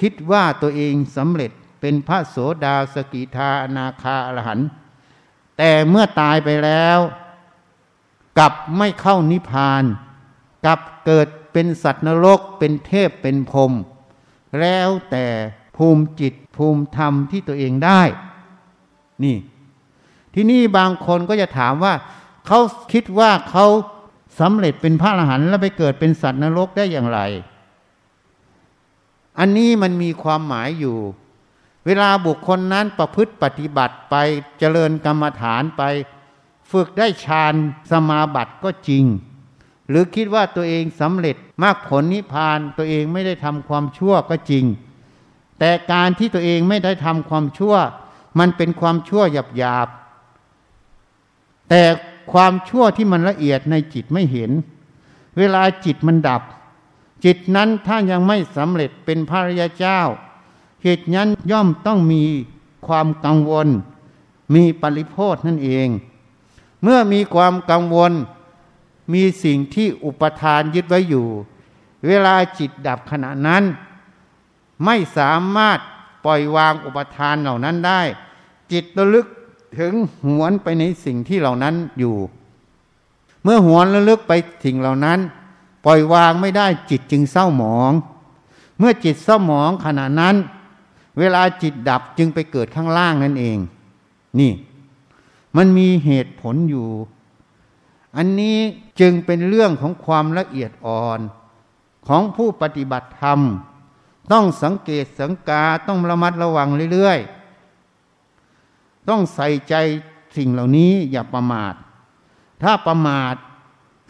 [0.00, 4.68] คิดว่าตัวเองสำเร็จเป็นพระโสดาสกิทาอนาคาอรหันต์
[5.58, 6.98] แต่เมื่อตายไปแล้ว
[8.38, 9.84] กลับไม่เข้านิพพาน
[10.64, 13.72] กลับเกิดเป็นสัตว์นรก เป็นเทพเป็นพรม
[14.60, 15.26] แล้วแต่
[15.76, 18.02] ภูมิจิตภูมิธรรมที่ตัวเองได้
[19.24, 19.36] นี่
[20.34, 21.94] ที่นี่บางคนก็จะถามว่า
[22.46, 22.60] เขา
[22.92, 23.66] คิดว่าเขา
[24.40, 27.20] สำเร็จเป็นพระอรหันต์แล้วไปเกิดเป็นสัตว์นรกได้อย่างไร
[29.38, 30.98] อันนี้มันมีความหมายอยู่
[31.86, 34.14] เวลาบุคคลนั้นประพฤติปฏิบัติไป
[34.58, 35.82] เจริญกรรมฐานไป
[36.70, 37.54] ฝึกได้ฌาน
[37.90, 39.04] สมาบัติก็จริง
[39.90, 44.64] หรือคิดว่าตัวเองสำเร็จมากผลนิพพานตัวเองไม่ได้ทำความชั่วก็จริง
[45.58, 47.74] แต่การที่ตัวเองไม่ได้ทำความชั่ว
[48.38, 49.88] มันเป็นความชั่วหยาบหยาบ
[51.68, 51.82] แต่
[52.32, 54.50] ความชั่วที่มันละเอียดในจิตไม่เห็น
[55.38, 56.42] เวลาจิตมันดับ
[57.24, 60.00] จิตนั้นถ้ายังไม่สำเร็จเป็นพระริยเจ้า
[60.82, 62.22] เหตุนั้นย่อมต้องมี
[62.86, 63.68] ความกังวล
[64.54, 65.88] มีปริโพธนั่นเอง
[66.82, 68.12] เมื่อมีความกังวล
[69.12, 71.26] มีสิ่งที่อุปทานยึดไว้อยู่
[72.06, 73.62] เวลาจิตดับขณะนั้น
[74.84, 75.78] ไม่สามารถ
[76.24, 78.02] ปล่อยวางอุปทานเหล่านั้นได้
[78.72, 79.26] จิตระลึก
[79.78, 79.92] ถึง
[80.26, 82.16] หวนไปในสิ่งที่เหล่านั้นอยู่
[83.42, 84.32] เมื่อหวนระลึกไป
[84.64, 85.18] สิ่งเหล่านั้น
[85.84, 87.92] ปล่อยวางไม่ได้จิตจึงเศร้าหมอง
[88.78, 90.36] เมื่อจิตเศร้าหมองขณะนั้น
[91.18, 93.58] เวลาจิตดับจึงไปเกิดข้างล่างนั่นเอง
[94.40, 94.52] นี่
[95.56, 96.88] มันมีเหตุผลอยู่
[98.16, 98.58] อันนี้
[99.00, 101.20] จึงเป็นเรื่องของความละเอียดอ่อน
[102.06, 103.40] ของผู้ปฏิบัติธรรม
[104.32, 109.74] ต้องสังเกตสังกาต้องระมัดระวังเรื่อยๆ ต้องใส่ใจ
[110.36, 111.74] สิ่งเหล่านี้อย่าประมาท
[112.62, 113.34] ถ้าประมาท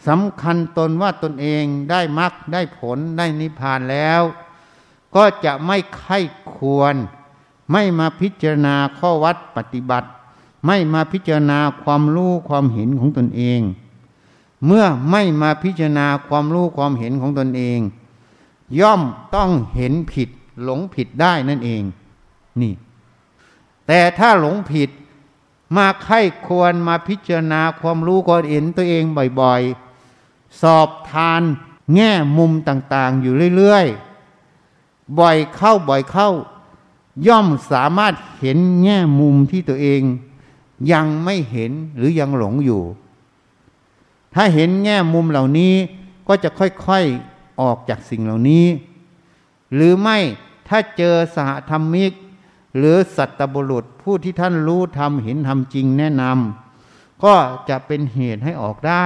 [0.07, 4.21] สำคัญตนว่าตนเองได้มรรคได้ผลได้นิพพานแล้ว
[5.15, 6.19] ก็จะไม่ไข้
[6.53, 6.95] ควร
[7.71, 10.09] ไม่มาพิจารณาข้อวัดปฏิบัติ
[10.65, 13.61] ไม่มาพิจารณาความรู้ความเห็นของตนเอง
[14.65, 17.79] เมื่อไม่มาพิจารณาความรู้ความเห็นของตนเอง
[18.79, 19.01] ย่อม
[19.35, 20.29] ต้องเห็นผิด
[20.63, 21.83] หลงผิดได้นั่นเอง
[22.61, 22.73] นี่
[23.87, 24.89] แต่ถ้าหลงผิด
[25.75, 29.03] มาไข้ควรมาพิจารณาความรู้ก็เห็นตัวเอง
[29.39, 31.41] บ่อยๆ สอบทาน
[31.95, 36.29] แง่มุมต่างๆ อยู่เรื่อยๆ บ่อยเข้าบ่อยเข้า
[37.27, 40.01] ย่อมสามารถเห็นแง่มุมที่ตัวเอง
[40.91, 42.81] ยังไม่เห็นหรือยังหลงอยู่
[44.33, 45.73] ถ้าเห็นแง่มุมเหล่านี้
[46.27, 48.65] ก็จะค่อยๆออกจากสิ่งเหล่านี้
[49.73, 50.17] หรือไม่
[50.67, 52.11] ถ้าเจอสหธรรมิก
[52.77, 57.35] หรือสัตบุรุษผู้ที่ท่านรู้ทำเห็นทำจริงแนะนำก็
[57.69, 59.05] จะเป็นเหตุให้ออกได้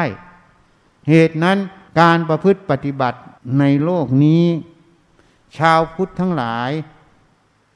[1.10, 1.58] เหตุนั้น
[2.00, 3.20] การประพฤติปฏิบัติ
[3.60, 4.44] ในโลกนี้
[5.58, 6.72] ชาวพุทธทั้งหลาย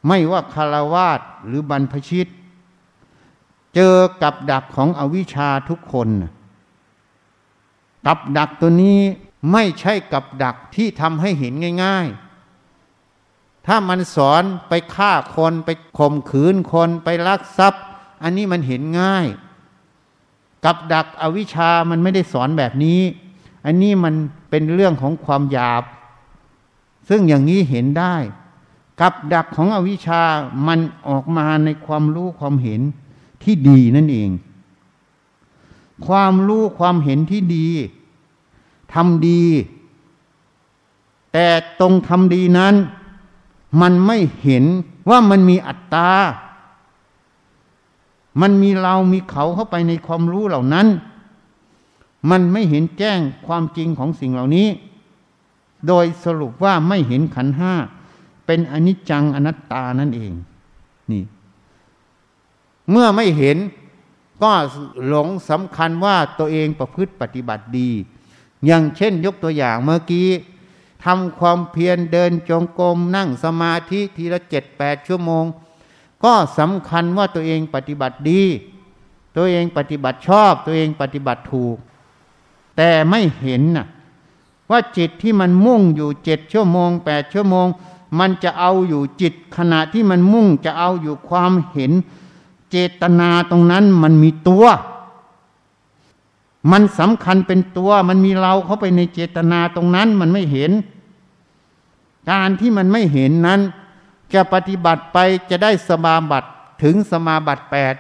[0.08, 2.28] ไม่ว่าคารวาสหรือบรรพชิต
[3.76, 6.10] เจอกับดักของอวิชชาทุกคน
[8.10, 9.00] กับดักตัวนี้
[9.52, 17.84] ไม่ใช่กับดักที่ทำให้เห็นง่ายๆถ้ถ้ามันสอนไปฆ่าคนไปข่มขืนคนไปลักทรัพย์
[18.24, 19.26] อันนี้มันเห็นง่าย
[20.66, 23.02] กับดักอวิชามันไม่ได้สอนแบบนี้
[23.66, 24.14] อันนี้มัน
[24.50, 25.84] เป็นเรื่องของความหยาบ
[27.10, 28.16] ซึ่งอย่างนี้เห็นได้
[29.02, 30.22] กับดักของอวิชา
[30.68, 32.82] มันออกมาในความรู้ความเห็น
[33.44, 34.30] ที่ดีนั่นเอง
[36.08, 37.68] ความรู้ความเห็นที่ดี
[38.94, 39.44] ทำดี
[41.34, 41.48] แต่
[41.80, 42.76] ตรงทำดีนั้น
[43.82, 44.66] มันไม่เห็น
[45.10, 46.12] ว่ามันมีอัตตา
[48.42, 50.88] มันมีเรามีเขาเข้าไปในความรู้เหล่านั้น
[52.30, 54.68] มันไม่เห็นแจ้งความจริงของสิ่งเหล่านี้
[55.88, 57.74] โดยสรุปว่าไม่เห็นขันห้า
[58.46, 60.34] เป็นอนิจจังอนัตตานั่นเอง
[61.12, 61.24] นี่
[62.90, 63.58] เมื่อไม่เห็น
[64.44, 64.52] ก็
[65.08, 67.90] หลงสำคัญว่าตัวเองประพฤติปฏิบัติดี
[68.66, 70.30] อย่างเช่นยกตัวอย่างเมื่อกี้
[71.04, 75.46] ทำความเพียรเดินจงกรมนั่งสมาธิทีละเจ็ดแปดชั่วโมง
[76.24, 78.44] ก็สำคัญว่าตัวเองปฏิบัติดี
[79.36, 81.78] ตัวเองปฏิบัติชอบ ตัวเองปฏิบัติถูก
[82.78, 83.88] แต่ไม่เห็นนะ
[84.70, 87.68] ว่าจิตที่มันมุ่งอยู่เจ็ดชั่วโมงแปดชั่วโมง
[88.20, 91.92] มันจะเอาอยู่จิตขณะที่มันมุ่งจะเอาอยู่ความเห็น
[92.70, 94.66] เจตนาตรงนั้นมันมีตัว
[96.72, 100.72] มันสำคัญเป็นตัวมันมีเราเข้าไปในเจตนาตรงนั้นมันไม่เห็น
[102.32, 103.62] การที่มันไม่เห็นนั้น
[104.34, 105.18] จะปฏิบัติไป
[105.50, 106.50] จะได้สมาบัติ
[106.84, 107.96] ถึงสมาบัติแปด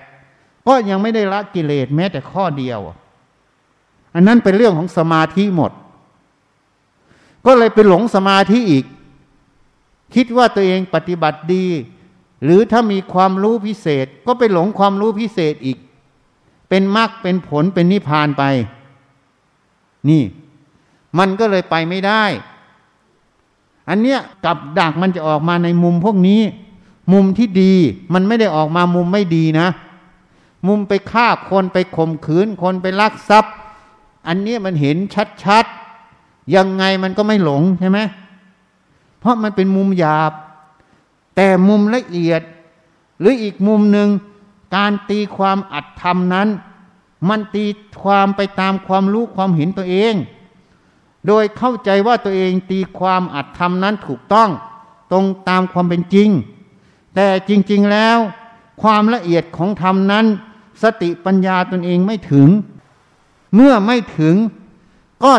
[0.67, 2.79] ก็ยังไม่ได้ละกิเลสแม้แต่ข้อเดียว
[4.15, 5.71] อันนั้นเป็นเรื่องของสมาธิหมด
[7.45, 8.85] ก็เลยไปหลงสมาธิอีก
[10.15, 11.65] คิดว่าตัวเองปฏิบัติดี
[12.43, 15.77] หรือถ้ามีความรู้พิเศษ ก็ไปหลงความรู้พิเศษอีก
[16.69, 18.43] เป็นมรรคเป็นผลเป็นนิพพานไป
[20.09, 20.23] นี่
[21.17, 22.23] มันก็เลยไปไม่ได้
[23.89, 26.41] อันเนี้ยกับดักมันจะออกมาในมุมพวกนี้
[27.13, 27.73] มุมที่ดี
[28.13, 29.67] มันไม่ได้ออกมามุมไม่ดีนะ
[30.67, 33.53] มุมไปฆ่าคนไปข่มขืนคนไปลักทรัพย์
[34.27, 34.97] อันนี้มันเห็น
[35.43, 37.99] ชัดๆ ยังไงมันก็ไม่หลงใช่ไหม
[39.19, 40.31] เพราะมันเป็นมุมหยาบ
[41.35, 42.41] แต่มุมละเอียด
[43.19, 44.09] หรืออีกมุมหนึ่ง
[44.75, 46.47] การตีความอัดธรรมนั้น
[47.29, 47.65] มันตี
[48.01, 50.13] ความไปตามความรู้ความเห็นตัวเอง
[51.27, 54.49] โดยเข้าใจว่าตัวเองตีความอัดธรรมนั้นถูกต้อง
[55.11, 56.29] ตรงตามความเป็นจริง
[57.15, 58.17] แต่จริง ๆแล้ว
[58.81, 60.25] ความละเอียดของธรรมนั้น
[60.83, 62.47] สติปัญญาตนเองไม่ถึง
[63.55, 64.35] เมื่อไม่ถึง
[65.23, 65.33] ก็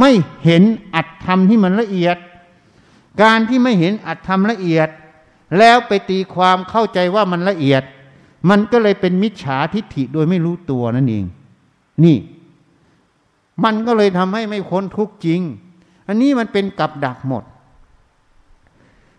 [0.00, 0.10] ไม่
[0.44, 0.62] เห็น
[0.94, 2.16] อัดธรรมที่มันละเอียด
[3.22, 4.88] การที่ไม่เห็นอัดธรรมละเอียด
[5.58, 7.82] แล้วไปตีความเข้าใจว่ามันละเอียด
[8.50, 11.24] มันก็เลยเป็นมิจฉาทิฏฐิโดยไม่รู้ตัวนั่นเอง
[12.04, 12.18] นี่
[13.64, 15.40] มันก็เลยทำให้ไม่พ้นทุกจริง
[16.06, 17.44] อันนี้มันเป็นกับดักหมด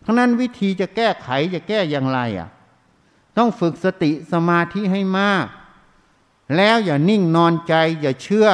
[0.03, 2.49] ทั้งนั้นวิธีจะแก้ไขจะแก้อย่างไรอะ
[3.37, 5.45] ต้องฝึกสติสมาธิให้มาก
[6.55, 8.47] แล้วอย่านิ่งนอนใจ อย่าเชื่อ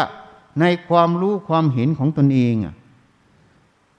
[0.61, 2.75] ในความรู้ความเห็นของตนเองอะ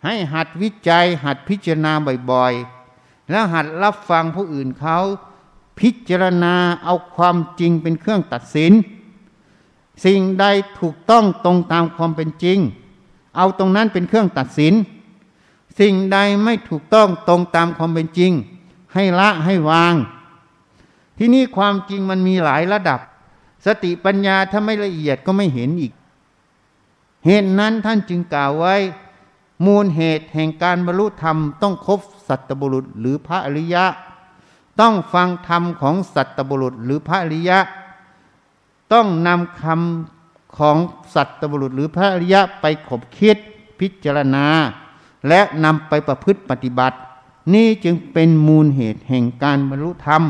[0.04, 1.92] ให้หัดวิจัย หัดพิจารณา
[2.30, 4.98] บ่อยๆ แล้วหัดรับฟังผู้อื่นเขา
[5.82, 8.72] พิจารณาเอาความจริงเป็นเครื่องตัดสิน
[10.04, 10.44] สิ่งใด
[10.78, 12.58] ถูกต้องตรงตามความเป็นจริง
[13.36, 14.74] เอาตรงนั้นเป็นเครื่องตัดสิน
[15.80, 18.32] สิ่งใดไม่ถูกต้องตรงตามความเป็นจริง
[18.94, 19.94] ให้ละให้วาง
[21.18, 23.00] ที่นี่ความจริงมันมีหลายระดับ
[23.66, 25.92] สติปัญญาถ้าไม่ละเอียดก็ไม่เห็นอีก
[27.26, 28.76] เหตุนั้นท่านจึงกล่าวไว้
[29.64, 33.84] มูลเหตุแห่งการบรรลุธรรมต้องครบสัตบุรุษหรือพระอริยะ
[34.80, 37.58] ต้องฟังธรรมของสัตบุรุษหรือพระอริยะ
[38.92, 40.76] ต้องนำคำของ
[41.14, 43.36] สัตบุรุษหรือพระอริยะไปขบคิด
[43.80, 44.46] พิจารณา
[45.28, 46.98] และนำไปประพฤติปฏิบัติ
[47.54, 50.22] นี่จึงเป็นมูลเหตุแห่งการบรรลุธรรม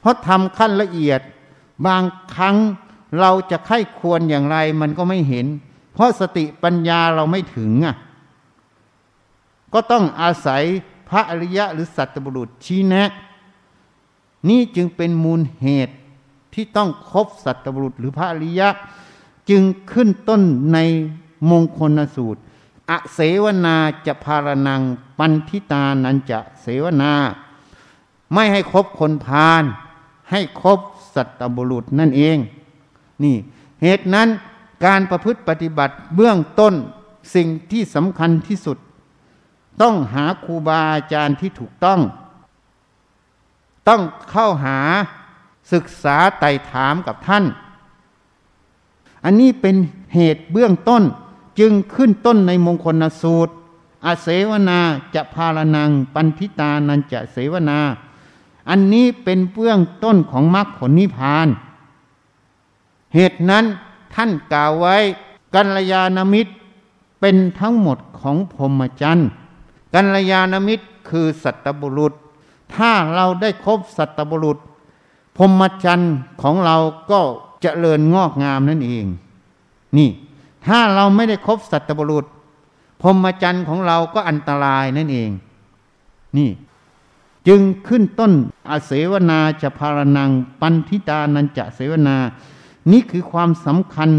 [0.00, 1.20] เพราะทำขั้นละเอียด
[1.86, 2.02] บาง
[2.34, 2.56] ครั้ง
[3.20, 5.46] เราจะไข้ควรอย่างไรมันก็ไม่เห็น
[5.92, 7.96] เพราะสติปัญญาเราไม่ถึงอะ
[9.72, 10.62] ก็ต้องอาศัย
[11.08, 13.10] พระอริยะหรือสัตบุรุษชี้แนะ
[14.48, 15.94] นี่จึงเป็นมูลเหตุ
[16.54, 18.68] ที่ต้องครบสัตบุรุษหรือพระอริยะ
[19.50, 20.42] จึงขึ้นต้น
[20.72, 20.78] ใน
[21.50, 22.40] มงคลสูตร
[22.90, 23.76] อเสวนา
[24.06, 24.82] จะพารนัง
[25.18, 27.12] ปันทิตานันจะเสวนา
[28.32, 29.64] ไม่ให้ครบคนพาล
[30.30, 30.78] ให้ครบ
[31.14, 32.38] สัตบุรุษนั่นเอง
[33.22, 33.36] นี่
[33.82, 34.28] เหตุนั้น
[34.84, 36.74] การประพฤติปฏิบัติเบื้องต้น
[37.34, 38.78] สิ่งที่สำคัญที่สุด
[39.82, 42.00] ต้องหาครูบาอาจารย์ที่ถูกต้อง
[43.88, 44.78] ต้องเข้าหา
[45.72, 47.44] ศึกษาไต่ถามกับท่าน
[49.24, 49.76] อันนี้เป็น
[50.14, 51.02] เหตุเบื้องต้น
[51.58, 53.52] จึงขึ้นต้นในมงคลสูตร
[54.04, 54.80] อาเสวนา
[55.14, 57.78] จะพาลนังปันทิตานันจะเสวนา
[58.68, 61.48] อันนี้เป็นเบื้องต้นของมรรคผลนิพพาน
[63.14, 63.64] เหตุนั้น
[64.14, 64.96] ท่านกล่าวไว้
[65.54, 66.52] กัลยาณมิตร
[67.20, 69.28] เป็นทั้งหมดของพรหมจรรย์
[69.94, 72.12] กัลยาณมิตรคือสัตบุรุษ
[72.74, 74.58] ถ้าเราได้คบสัตบุรุษ
[75.36, 76.76] พรมจรรย์ของเรา
[77.10, 77.20] ก็
[77.60, 79.06] เจริญงอกงามนั่นเอง
[79.96, 80.10] นี่
[80.66, 82.24] ถ้าเราไม่ได้คบสัตบุรุษ
[83.02, 85.30] พรมจรรย์ของเราก็อันตรายนั่นเอง
[86.38, 86.50] นี่
[87.48, 88.32] จึงขึ้นต้น
[88.70, 92.16] อาเสวนาจะพารนัง ปันทิตานันจะเสวนา
[92.92, 94.10] นี่คือความสำคัญ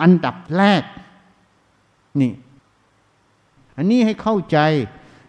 [0.00, 0.82] อันดับแรก
[2.20, 2.32] นี่
[3.76, 4.58] อันนี้ให้เข้าใจ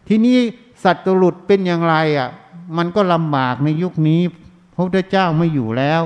[0.07, 0.37] ที่นี้
[0.83, 2.29] สัตว์หลุดเป็นอย่างไรอะ
[2.77, 4.21] มันก็ลำบากในยุคนี้
[4.73, 6.01] พระพุทธเจ้าไม่อยู่แล้ว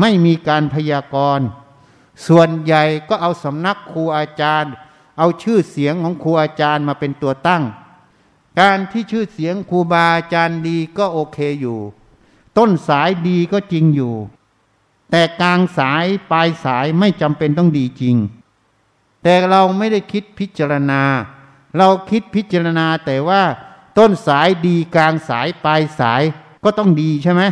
[0.00, 1.46] ไม่มีการพยากรณ์
[2.26, 4.72] ส่วนใหญ่ก็เอาสำนักครูอาจารย์
[5.18, 7.62] เอาชื่อเสียงของครูอาจารย์มาเป็นตัวตั้ง
[8.60, 11.78] การที่ชื่อเสียงครูบาอาจารย์ดีก็โอเคอยู่
[12.58, 14.14] ต้นสายดีก็จริงอยู่
[15.10, 18.16] แต่กลางสายปลายสายไม่จำเป็นต้องดีจริง
[19.22, 21.02] แต่เราไม่ได้คิดพิจารณา
[21.76, 23.42] เราคิดพิจารณาแต่ว่า
[23.98, 26.22] ต้นสายดีกลางสายปลายสาย
[26.64, 27.42] ก็ต้องดีใช่ไหม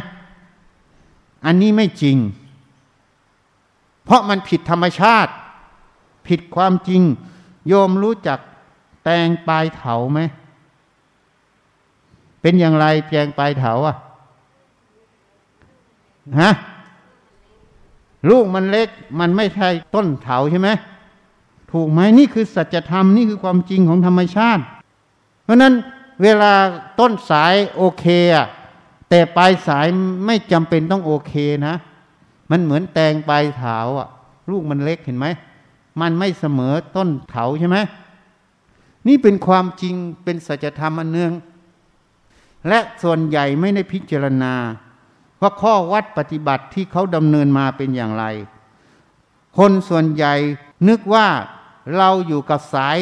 [1.44, 2.16] อันนี้ไม่จริง
[4.04, 5.32] เพราะมันผิดธรรมชาติ
[6.26, 7.02] ผิดความจริง
[7.68, 8.38] โยมรู้จัก
[9.04, 10.20] แตงปลายเถาไหม
[12.40, 13.96] เป็นอย่างไรแตงปลายเถาอะ
[16.40, 16.52] ฮะ
[18.30, 18.88] ลูกมันเล็ก
[19.20, 20.68] มันไม่ใช่ต้นเถาใช่ไหม
[21.72, 24.62] ถูกไหมนี่คือสัจธรรมนี่คือความจริงของธรรมชาติ
[25.44, 25.74] เพราะนั้น
[26.22, 26.52] เวลา
[27.00, 28.04] ต้นสายโอเค
[28.34, 28.46] อะ
[29.08, 29.86] แต่ปลายสาย
[30.26, 31.34] ไม่จำเป็นต้องโอเค
[31.66, 31.74] นะ
[32.50, 34.08] มันเหมือนแตงปลายเถาอะ
[34.50, 35.26] ลูกมันเล็กเห็นไหม
[36.00, 37.78] มันไม่เสมอต้นเถาใช่ไหม
[39.06, 39.94] นี่เป็นความจริง
[40.24, 41.32] เป็นสัจธรรมอันเนือง
[42.68, 44.54] และส่วนใหญ่ไม่ได้พิจารณา
[45.40, 48.24] ว่าข้อวัดปฏิบัติที่เขาดำเนินมาเป็นอย่างไร
[49.58, 50.34] คนส่วนใหญ่
[50.88, 51.26] นึกว่า
[51.96, 52.98] เราอยู่กับสาย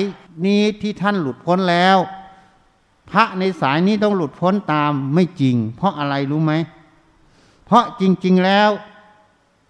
[0.47, 1.99] นี้ที่ท่านหลุดพ้นแล้ว
[3.13, 6.53] พระในสายนี้ต้องหลุดพ้นตามไม่จริง เพราะอะไรรู้ไหม
[7.67, 8.71] เพราะจริง ๆแล้ว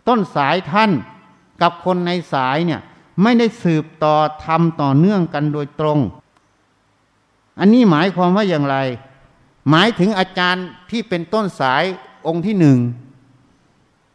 [0.09, 0.91] ต้นสายท่าน
[1.63, 2.81] กับคนในสายเนี่ย
[3.23, 4.15] ไม่ได้สืบต่อ
[4.45, 5.99] ทำต่อเนื่องกันโดยตรง
[7.59, 8.77] อันนี้หมายความว่าอย่างไร
[9.71, 11.83] หมายถึงอาจารย์ที่เป็นต้นสาย
[12.27, 12.79] องค์ที่หนึ่ง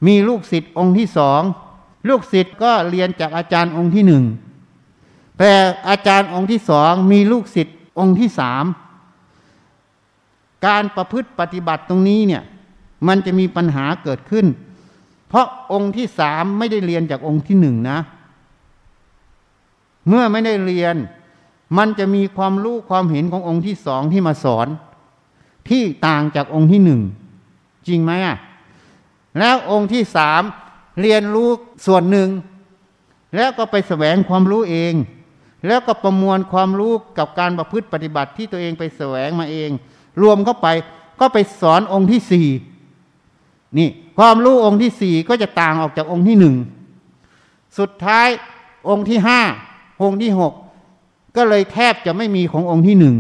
[0.08, 1.42] มีลูกศิษย์องค์ที่สอง
[2.10, 4.24] ลูกศิษย์ก็เรียนจากอาจารย์องค์ที่หนึ่ง
[5.40, 5.52] แต่
[5.90, 8.64] อาจารย์องค์ที่สองมีลูกศิษย์องค์ที่สาม
[10.66, 12.44] การประพฤติปฏิบัติตรงนี้เนี่ย
[13.08, 14.46] มันจะมีปัญหาเกิดขึ้น
[15.30, 18.00] เพราะองค์ที่สามไม่ได้เรียนจากองค์ที่หนึ่งนะ
[20.08, 20.96] เมื่อไม่ได้เรียน
[21.78, 24.68] มันจะมีความรู้ความเห็นขององค์ที่สองที่มาสอน
[25.70, 27.02] ที่ต่างจากองค์ที่หนึ่ง
[27.88, 28.38] จริงไหมอะ
[29.40, 30.42] แล้วองค์ที่สาม
[31.02, 31.50] เรียนรู้
[31.88, 32.30] ส่วนหนึ่ง
[33.36, 34.94] แล้วก็ไปแสวงความรู้เอง
[35.68, 39.70] แล้วก็ประมวลความรู้กับการประพฤติปฏิบัติที่ตัวเองไปแสวงมาเอง
[40.22, 40.68] รวมเข้าไป
[41.20, 42.48] ก็ไปสอนองค์ที่สี่
[43.78, 46.56] นี่ความรู้องค์ที่สี่ก็จะต่างออกจากองค์ที่หนึ่ง
[47.78, 48.28] สุดท้าย
[48.90, 49.42] องค์ที่ห้า
[50.04, 50.54] องค์ที่หก
[51.36, 53.16] ก็เลยแทบจะไม่มีขององค์ที่หนึ่ง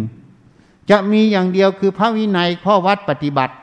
[0.90, 3.56] จะมีอย่างเดียวคือพระวินัยข้อวัดปฏิบัติ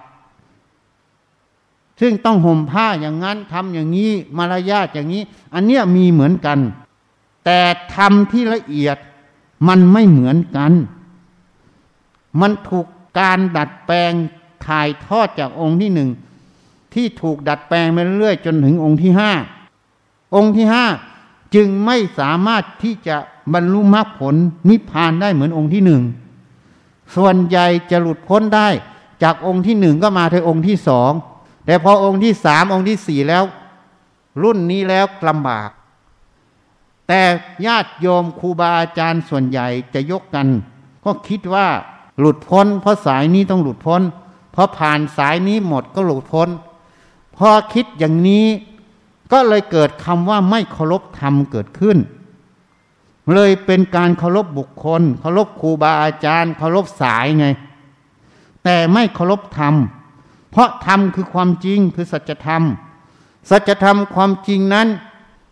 [2.01, 5.23] ซึ่งต้องห่มผ้าอย่างนั้นทำอย่างนี้มารยาทอย่างนี้
[5.55, 6.59] อันเนี้ยมีเหมือนกัน
[7.45, 7.59] แต่
[7.95, 8.97] ทำที่ละเอียด
[9.69, 10.73] มันไม่เหมือนกัน
[12.41, 12.87] มันถูก
[13.19, 14.13] การดัดแปลง
[14.67, 16.11] ถ่ายทอดจากองค์ที่หนึ่ง
[16.95, 19.33] ที่ถูกดัดแปลงไปเรื่อยจนถึงองค์ที่ห้า
[20.37, 20.87] องค์ที่ห้า
[21.55, 23.17] จึงไม่สามารถที่จะ
[23.55, 24.35] บรรลุมรรคผล
[24.71, 26.03] นิพพานได้เหมือนองค์ที่หนึ่ง
[27.17, 28.69] ส่วนใหญ่จะหลุดพ้นได้
[29.23, 31.13] จากองค์ที่หนึ่งก็มาถึงองค์ที่สอง
[31.67, 33.45] แต่พอองค์ที่สามองค์ที่สี่แล้ว
[34.43, 35.71] รุ่นนี้แล้วลำบาก
[37.09, 37.23] แต่
[37.67, 40.49] ญาติโยมครูบาอาจารย์ส่วนใหญ่จะยกกัน
[41.05, 41.67] ก็คิดว่า
[42.19, 44.03] หลุดพ้น เพราะสายนี้ต้องหลุดพ้น
[44.53, 46.49] เพอผ่านสายนี้หมดก็หลุดพ้น
[47.37, 48.47] พอคิดอย่างนี้
[49.33, 51.99] ก็เลยเกิดคำว่าไม่เคารพธรรมเกิดขึ้น
[53.33, 57.47] เลยเป็นการเคารพบุคคล เคารพครูบาอาจารย์เคารพสายไง
[58.65, 59.75] แต่ไม่เคารพธรรม
[60.51, 62.63] เพราะธรรมคือความจริงคือสัจธรรม
[63.51, 64.89] สัจธรรมความจริงนั้น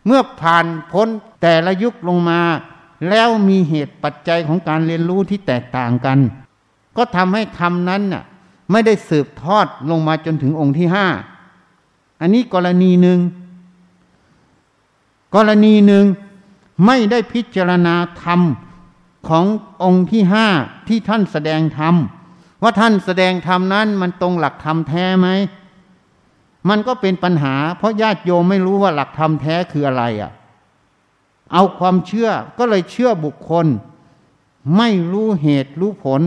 [0.07, 1.09] เมื่อผ่านพ้น
[1.43, 2.41] แต่ละยุคลงมา
[3.09, 6.19] แล้วมีเหตุปัจจัยของการเรียนรู้ที่แตกต่างกัน
[6.97, 8.25] ก็ทำให้ธรรมนั้นน่ะ
[8.71, 11.07] ไม่ได้สืบทอดลงมาจนถึงองค์ที่ห้า
[12.21, 13.19] อันนี้กรณีหนึ่ง
[15.35, 16.05] กรณีหนึ่ง
[16.87, 18.41] ไม่ได้พิจารณาธรรม
[19.29, 19.45] ของ
[19.85, 20.47] องค์ที่ห้า
[20.89, 21.95] ที่ท่านแสดงธรรม
[22.63, 25.29] ว่าท่านแสดงธรรมนั้นมันตรงหลักธรรมแท้ไหม
[26.69, 30.33] มันก็เป็นปัญหา เพราะญาติโยมไม่รู้ว่าหลักธรรมแท้คืออะไรอะ่ะ
[31.53, 33.67] เอาความเชื่อก็เลยเชื่อบุคคล
[34.77, 36.21] ไม่รู้เหตุรู้ผล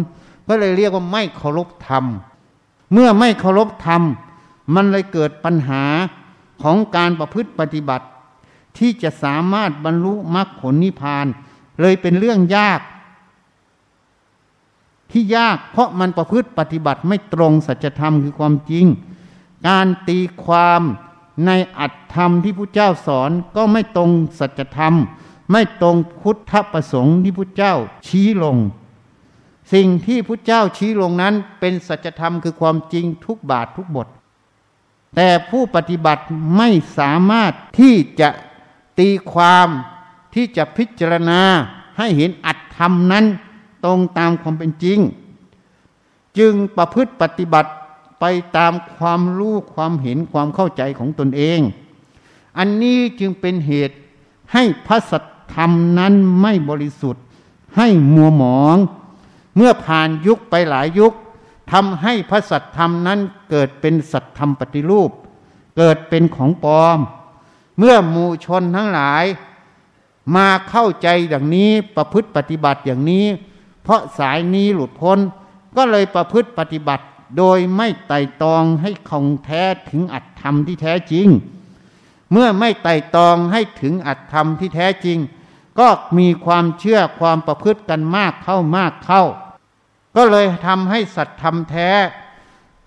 [0.48, 2.06] ก็เลยเรียกว่าไม่เคารพธรรม
[2.94, 4.02] เมื่อไม่เคารพธรรม
[4.76, 5.84] มันเลยเกิดปัญหา
[6.64, 8.06] ของการประพฤติปฏิบัติ
[8.78, 11.26] ที่จะสามารถบรรลุมรรคผลนิพพาน
[11.82, 12.82] เลยเป็นเรื่องยาก
[15.12, 18.86] ที่ยากเพราะมันประพฤติปฏิบัติไม่ตรงสัจธรรมคือความจริง
[19.68, 20.82] การตีความ
[21.46, 24.94] ในอัตธรรมที่พระเจ้าสอนก็ไม่ตรงสัจธรรม
[25.52, 27.74] ไม่ตรงพุทธประสงค์ที่พระเจ้า
[28.08, 28.58] ชี้ลง
[29.74, 34.08] สิ่งที่พระเจ้าชี้ลงนั้นเป็นสัจธรรมคือความจริงทุกบาททุกบท
[35.16, 36.24] แต่ผู้ปฏิบัติ
[36.58, 38.30] ไม่สามารถที่จะ
[39.00, 39.68] ตีความ
[40.34, 41.42] ที่จะพิจารณา
[41.98, 43.26] ให้เห็นอัตธรรมนั้น
[43.86, 45.00] ตรงตามความเป็นจริง
[46.38, 47.72] จึงประพฤติปฏิบัติ
[48.20, 48.26] ไป
[48.58, 51.60] ตามความรู้ความเห็นความเข้าใจของตนเอง
[52.58, 53.96] อันนี้จึงเป็นเหตุ
[54.54, 57.24] ให้พระสัทธรรมนั้นไม่บริสุทธิ์
[57.78, 58.78] ให้มัวหมอง
[59.56, 61.14] เมื่อผ่านยุคไปหลายยุค
[61.72, 65.12] ทำให้พระสัทธรรมนั้นเกิดเป็นสัทธรรมปฏิรูป
[65.78, 67.00] เกิดเป็นของปลอม
[67.78, 69.26] เมื่อมูชนทั้งหลาย
[70.36, 73.26] มาเข้าใจอย่างนี้ประพฤติปฏิบัติอย่างนี้
[73.84, 75.20] เพราะสายนี้หลุดพ้น
[75.76, 77.06] ก็เลยประพฤติปฏิบัติ
[77.38, 81.28] โดยไม่ไต่ตองให้คงแท้ถึงอัตธรรมที่แท้จริง
[82.32, 85.18] เมื่อไม่ไต่ตองให้ถึงอัตธรรมที่แท้จริง
[85.80, 89.24] ก็มีความเชื่อความประพฤติกันมากเข้ามากเข้า
[90.16, 91.90] ก็เลยทำให้สัตธรรมแท้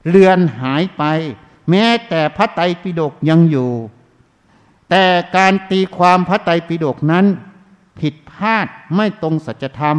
[0.09, 1.03] เลือนหายไป
[1.70, 3.70] แม้แต่พระไตรปิฎกยังอยู่
[4.91, 5.05] แต่
[5.37, 7.27] การตีความพระไตรปิฎกนั้น
[8.01, 9.99] ผิดพลาดไม่ตรงสัจธรรม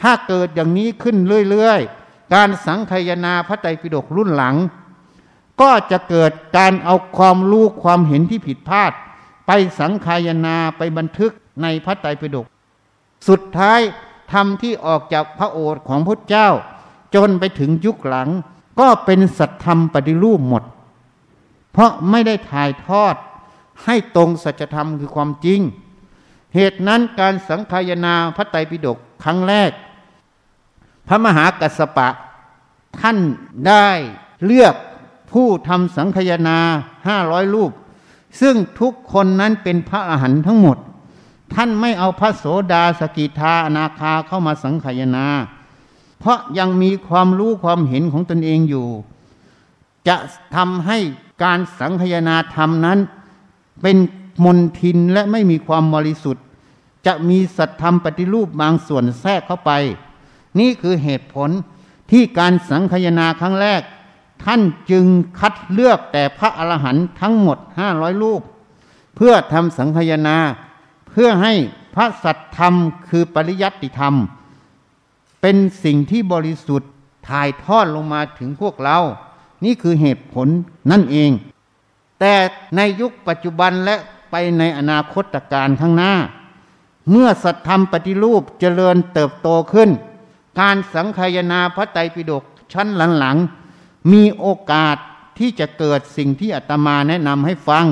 [0.00, 1.16] ถ้าเกิดอย่างนี้ขึ้น
[1.50, 4.56] เรื่อยๆ การสังคยนาพระไตรปิฎกรุ่นหลัง
[5.60, 8.92] ก็จะเกิดการเอาความรู้ความเห็นที่ผิดพลาด
[9.46, 11.32] ไปสังคายนาไปบันทึก
[11.62, 12.46] ในพระไตรปิฎก
[13.28, 13.80] สุดท้าย
[14.32, 16.48] ธรรมที่ออกจากพระโอษฐ์ของพระเจ้า
[17.14, 18.28] จนไปถึงยุคหลัง
[18.80, 20.62] ก็เป็นสัตธรรมปฏิรูปหมด
[21.72, 23.14] เพราะไม่ได้ถ่ายทอด
[23.84, 25.60] ให้ตรงสัจธรรมคือความจริง
[26.54, 29.70] เหตุนั้นการสังคายนาพระไตรปิฎกครั้งแรก
[31.08, 32.08] พระมหากัสปะ
[33.00, 33.18] ท่าน
[33.68, 33.88] ได้
[34.44, 34.74] เลือก
[35.32, 36.58] ผู้ทำสังคยนา
[37.08, 37.72] ห้าร้อยรูป
[38.40, 40.78] ซึ่งทุกคนนั้นเป็นพระอรหันต์ทั้งหมด
[41.52, 45.26] ท่านไม่เอาพระโสดาสกิทาอนาคาเข้ามาสังคยนา
[46.20, 48.88] เพราะยังมีความรู้ความเห็นของตนเองอยู่
[50.08, 50.16] จะ
[50.54, 50.98] ทำให้
[51.44, 52.98] การสังคยนาธรรมนั้น
[53.82, 53.96] เป็น
[54.44, 56.44] มนทินและไม่มีความบริสุทธิ์
[57.06, 59.70] จะมีสัตธรรมปฏิรูปบางส่วนแทรกเข้าไป
[60.58, 61.50] นี่คือเหตุผล
[62.10, 63.82] ที่การสังคยนาครั้งแรก
[64.44, 65.04] ท่านจึง
[65.38, 68.42] คัดเลือกแต่พระอรหันต์ทั้งหมดห้าร้อยรูป
[69.16, 70.36] เพื่อทำสังคยนา
[71.14, 71.54] เพื่อให้
[71.94, 72.74] พระสัตธรรม
[73.08, 74.14] คือปริยัติธรรม
[75.40, 76.90] เป็นสิ่งที่บริสุทธิ์
[77.28, 78.98] ถ่ายทอดลงมาถึงพวกเรา
[79.64, 80.48] นี่คือเหตุผล
[80.90, 81.30] นั่นเอง
[82.20, 82.34] แต่
[82.76, 83.96] ในยุคปัจจุบันและ
[84.30, 86.12] ไปในอนาคตการข้างหน้า
[87.10, 89.90] เมื่อสัตธรรมปฏิรูปเจริญเติบโตขึ้น
[90.60, 92.88] การสังคายนาพระไตรปิฎกชั้น
[93.18, 94.96] หลังๆมีโอกาส
[95.38, 97.86] ที่จะเกิดสิ่งที่อาตมาแนะนำให้ฟัง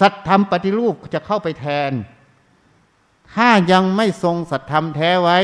[0.00, 1.92] สัตธรรมปฏิรูปจะเข้าไปแทน
[3.34, 5.38] ถ้ายังไม่ทรงสัตธรรมแท้ไว้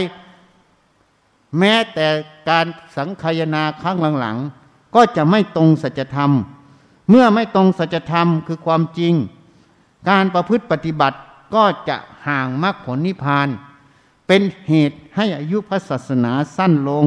[1.58, 2.06] แม้แต่
[2.48, 2.66] การ
[2.96, 6.30] สังคายนาครั้งหลังๆ ก็จะไม่ตรงสัจธรรม
[7.10, 9.14] เมื่อไม่ตรงสัจธรรมคือความจริง
[10.08, 11.18] การประพฤติปฏิบัติ
[11.54, 13.48] ก็จะห่างมรรคผลนิพพาน
[14.26, 17.06] เป็นเหตุให้อายุพระศาสนาสั้นลง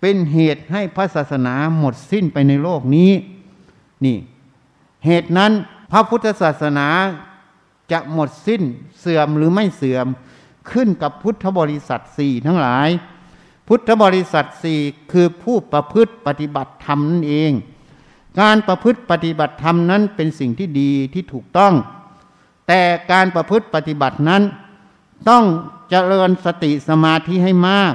[0.00, 3.12] เป็นเหตุให้พระศาสนาหมดสิ้นไปในโลกนี้
[4.04, 4.16] นี่
[5.06, 5.52] เหตุนั้น
[5.90, 6.88] พระพุทธศาสนา
[7.92, 8.62] จะหมดสิ้น
[9.00, 10.06] เสื่อมหรือไม่เสื่อม
[10.70, 12.88] ขึ้นกับพุทธบริษัทสี่ทั้งหลาย
[13.68, 14.80] พุทธบริษัทสี่
[15.12, 17.52] คือผู้ประพฤติปฏิบัติธรรมนั่นเอง
[18.40, 21.74] การประพฤติปฏิบัติธรรมนั้นเป็นสิ่งที่ดีที่ถูกต้อง
[22.66, 22.80] แต่
[23.12, 24.42] การประพฤติปฏิบัตินั้น
[25.28, 25.44] ต้อง
[25.90, 27.94] เจริญสติสมาธิให้มาก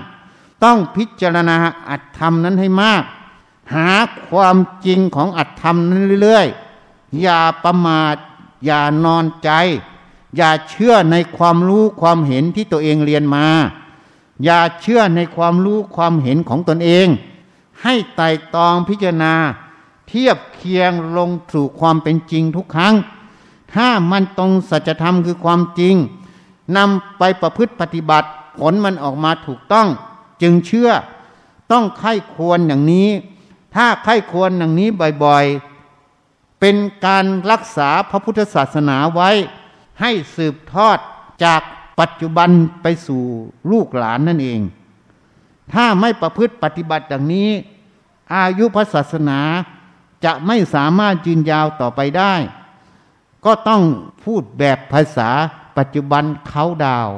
[0.63, 1.57] ต้องพิจารณา
[1.89, 3.03] อัตธรรมนั้นให้มาก
[3.75, 3.89] หา
[4.29, 6.72] ความจริงของอัตธรรมนั้นเรื่อยๆ
[7.21, 8.15] อย่าประมาท
[8.65, 9.49] อย่านอนใจ
[10.37, 13.45] อย่าเชื่อในความรู้ความเห็นที่ตัวเองเรียนมา
[14.43, 17.07] อย่าเชื่อในความรู้ความเห็นของตนเอง
[17.83, 19.33] ให้ไต่ตองพิจารณา
[20.07, 22.95] เทียบเคียงลงสู่ความเป็นจริงทุกครั้ง
[23.73, 25.95] ถ้ามันตรงสัจธรรมคือความจริง
[26.77, 29.87] นำไปประพฤติปฏิบัติ ผลมันออกมาถูกต้อง
[30.41, 30.89] จึงเชื่อ
[31.71, 33.09] ต้องไข้ควรอย่างนี้
[33.75, 34.87] ถ้าไข้ควรอย่างนี้
[35.23, 35.72] บ่อยๆ
[36.65, 39.29] เป็นการรักษาพระพุทธศาสนาไว้
[40.01, 40.97] ให้สืบทอด
[41.43, 41.61] จาก
[41.99, 42.49] ปัจจุบัน
[42.81, 43.23] ไปสู่
[43.71, 44.61] ลูกหลานนั่นเอง
[45.73, 47.49] ถ้าไม่ประพฤติปฏิบัติอย่างนี้
[48.35, 49.39] อายุพระศาสนา
[50.25, 52.33] จะไม่สามารถยืนยาวต่อไปได้
[53.45, 53.81] ก็ต้อง
[54.23, 55.29] พูดแบบภาษา
[55.77, 57.09] ปัจจุบันเขาดาว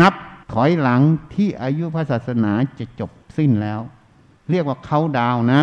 [0.00, 0.14] นับ
[0.52, 1.00] ถอยหลัง
[1.34, 3.80] ที่อายุพระศาสนาจะจบสิ้นแล้ว
[4.50, 5.60] เรียกว่าเขาดาวนะ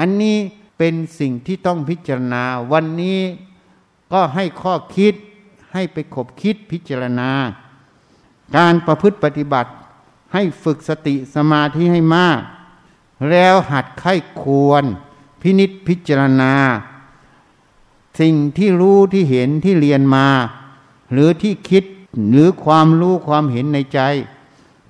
[0.00, 0.38] อันนี้
[0.78, 3.20] เป็นสิ่งที่ต้องพิจารณา วันนี้
[4.12, 5.14] ก็ให้ข้อคิด
[5.72, 7.30] ให้ไปขบคิดพิจารณา
[8.56, 9.70] การประพฤติปฏิบัติ
[10.32, 12.40] ให้ฝึกสติสมาธิให้มาก
[13.30, 14.84] แล้วหัดไข้ควร
[15.42, 16.54] พินิษพิจารณา
[18.20, 20.26] สิ่งที่รู้ที่เห็นที่เรียนมา
[21.12, 21.84] หรือที่คิด
[22.30, 24.00] หรือความรู้ความเห็นในใจ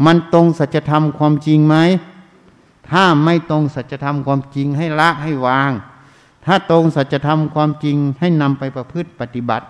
[0.04, 1.76] มันตรงสัจธรรมความจริงไหม
[2.90, 5.72] ถ้าไม่ตรงสัจธรรมความจริงให้ละให้วาง
[6.44, 9.66] ถ้าตรงสัจธรรมความจริงให้นำไปประพฤติปฏิบัติ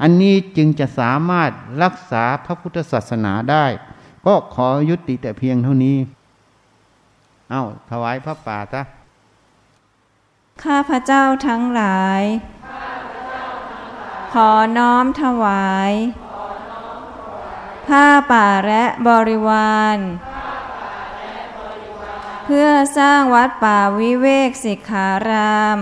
[0.00, 1.50] อันนี้จึงจะสามารถ
[1.82, 3.66] รักษาพระพุทธศาสนาได้
[4.26, 5.96] ก็ขอยุติแต่เพียงเท่านี้
[7.50, 8.82] เอา้าถวายพระป่าซะ
[10.62, 12.22] ข้าพระเจ้าทั้งหลาย
[14.32, 15.92] ขอน้อมถวาย
[17.86, 19.98] ผ้าป่าและบริวาร
[20.29, 25.78] เพื่อสร้างวัดป่าวิเวกสิกขาราม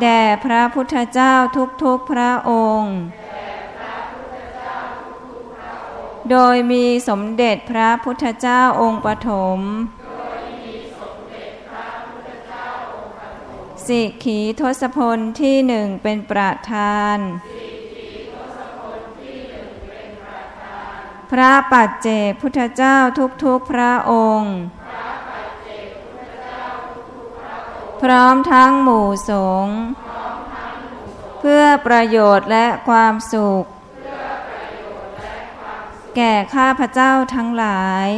[0.00, 1.34] แด่พระพุทธเจ้า
[1.82, 2.94] ทุกๆพระองค์
[6.30, 9.60] โดยมีสมเด็จพระพุทธเจ้าองค์ปฐม
[13.86, 17.18] สิกขีทศพลที่หนึ่งเป็นประธาน
[21.30, 22.08] พระปัจเจ
[22.40, 22.96] พุทธเจ้า
[23.44, 24.54] ทุกๆพระองค์
[28.02, 29.32] พร้อมทั้งหมู่ส
[29.64, 29.76] งฆ์
[31.40, 33.64] เพื่อประโยชน์และความสุข
[36.16, 38.08] แก่ข้าพเจ้าทั้งหลาย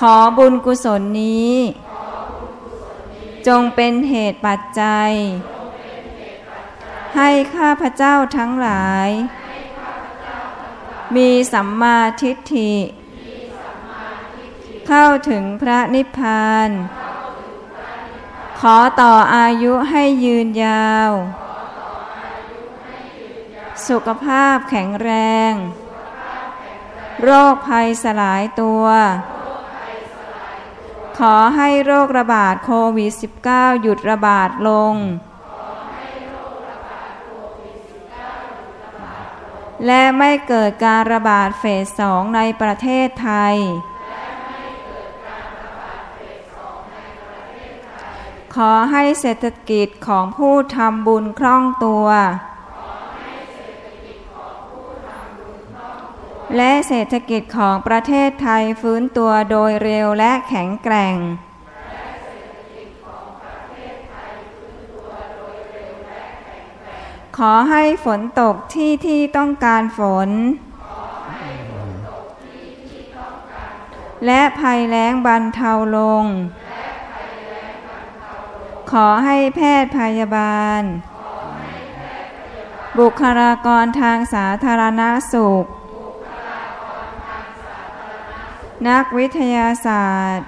[0.00, 1.54] ขอบุญกุศลนี้
[3.46, 5.10] จงเป็นเหตุปัจจัย
[7.16, 9.08] ให้ข้าพเจ้าทั้งหลาย
[11.16, 12.72] มีสัมมาทิฏฐิ
[14.88, 16.70] เข้าถึงพระนิพพาน
[18.60, 21.10] ขอต่ออายุให้ยืนยาว
[23.88, 25.10] สุขภาพแข็งแร
[25.50, 25.52] ง
[27.22, 28.84] โรคภัยสลายตัว
[31.18, 33.12] ขอให้โรคระบาดโควิด
[33.46, 34.94] -19 หยุดระบาดลง
[39.86, 43.56] และไม่เกิดการระบาดเฟสสองในประเทศไทย
[48.54, 52.06] ขอให้เศรษฐกิจของผู้ทำบุญคล่องตัว
[56.56, 61.16] และเศรษฐกิจของประเทศไทยฟื้นตัวโดยเร็วและแข็งแกร่ง
[67.36, 70.30] ขอให้ฝนตกที่ที่ต้องการฝน
[74.26, 76.24] และภัยแล้งบรรเทาลง
[78.90, 80.82] ขอให้แพทย์พยาบาล
[82.98, 85.64] บุคลากรทางสาธารณสุข
[88.88, 90.46] นักวิทยาศาสตร์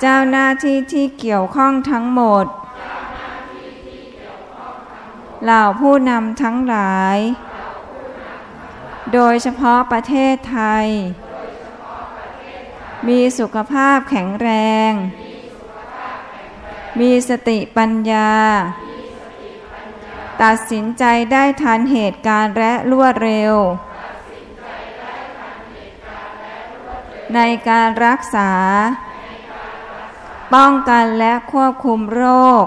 [0.00, 2.46] เจ้าหน้าที่ที่เกี่ยวข้องทั้งหมด
[5.44, 7.18] เหล่าผู้นำทั้งหลาย
[9.12, 10.86] โดยเฉพาะประเทศไทย
[13.08, 14.48] มีสุขภาพแข็งแร
[14.90, 14.92] ง
[17.00, 18.32] มีสติปัญญา
[20.42, 23.54] ตัดสินใจได้ทันเหตุการณ์และรวดเร็ว
[27.34, 28.50] ในการรักษา
[30.54, 32.24] ป้องกันและควบคุมโร
[32.64, 32.66] ค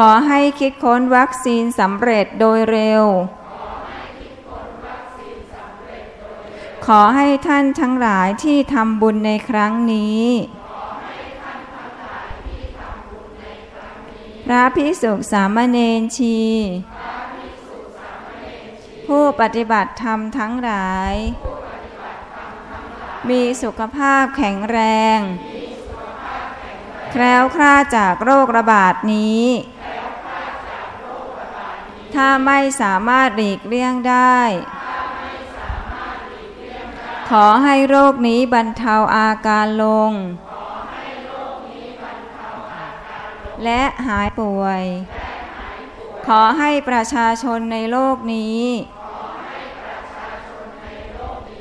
[0.00, 3.04] ขอให้คิดค้นวัคซีนสำเร็จโดยเร็ว
[6.86, 10.26] ขอให้ท่านทั้งหลายที่ทำบุญในครั้งนี้
[14.44, 16.38] พระพิสุสามเณรชี
[19.06, 21.14] ผู้ปฏิบัติธรรมทั้งหลาย
[23.28, 24.78] มีสุขภาพแข็งแร
[25.16, 25.18] ง
[27.16, 29.44] ขล้วคลาดจากโรคระบาดนี้
[32.16, 34.40] ถ้าไม่สามารถหลีกเลี่ยงได้
[37.30, 40.12] ขอให้โรคนี้บรรเทาอาการลง
[43.64, 44.84] และหายป่วย
[46.26, 48.62] ขอให้ประชาชนในโลกนี้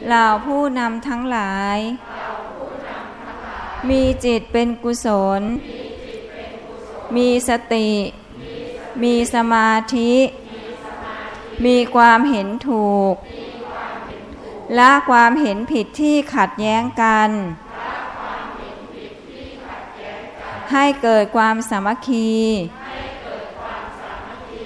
[0.08, 1.78] เหล่าผู้นำทั้งหลาย
[3.90, 5.08] มีจิตเป็นกุศ
[5.40, 5.42] ล
[7.16, 7.90] มีสติ
[9.04, 10.14] มีสมาธิ
[11.66, 13.16] มีความเห็นถูก
[14.76, 17.30] และความเห็นผิดที่ขัดแย้งกัน
[20.74, 22.34] ให้เกิดความสามัคคี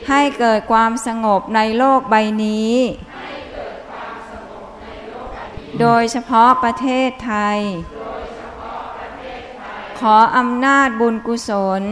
[0.09, 2.75] ให้เกิดความสงบในโลกใบนี้
[5.79, 7.59] โดยเฉพาะประเทศไทย
[9.99, 11.83] ขออำนาจบุญกุศล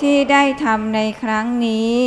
[0.00, 1.98] ที่ได้ทำในครั้งนี้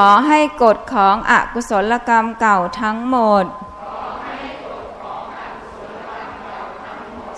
[0.00, 3.44] ขอให้กฎของอกุศลกรรมเก่าทั้งหมด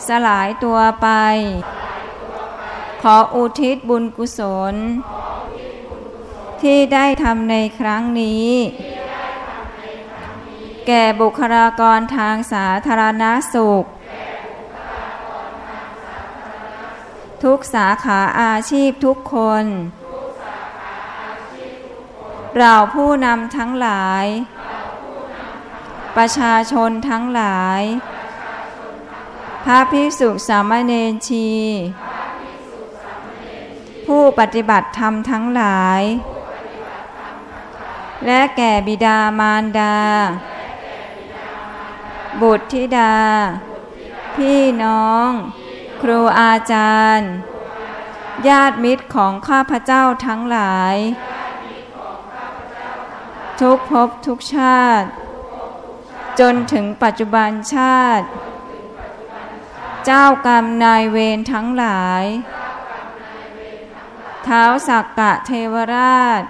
[0.07, 1.09] สลายตัวไป
[3.03, 4.41] ขออุทิศบุญกุศ
[4.73, 4.75] ล
[6.63, 8.51] ที่ได้ทำในครั้งนี้
[10.87, 13.85] แก่บุคลากรทางสาธารณสุข
[17.43, 19.67] ทุกสาขาอาชีพทุกคน
[22.57, 24.25] เราผู้นำทั้งหลาย
[26.17, 27.83] ประชาชนทั้งหลาย
[29.65, 31.51] พระภิกษุสามเณรชี
[34.07, 36.03] ผู้ปฏิบัติธรรมทั้งหลาย
[38.27, 39.97] และแก่บิดามารดา
[42.41, 43.17] บุตรธิดา
[44.37, 45.29] พี่น้อง
[46.03, 47.31] ครูอาจารย์
[48.49, 50.97] ญาติมิตรของข้าพเจ้าทั้งหลาย
[53.61, 55.09] ทุกภพทุกชาติ
[56.41, 58.27] จนถึงปัจจุบันชาติ
[60.05, 62.25] เจ้ากรรมนายเวรทั้งหลาย
[64.45, 66.43] เท้าสักกะเทวราช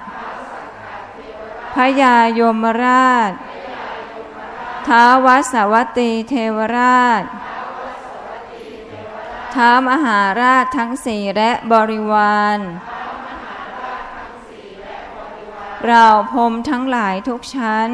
[1.75, 3.33] พยายมราช
[4.87, 7.23] ท้าววัสวัตีเทวราช
[9.55, 12.59] ท้ามหาราชทั้งสี่และบริวาร
[15.87, 17.91] เราพรมทั้งหลายทุกชั้น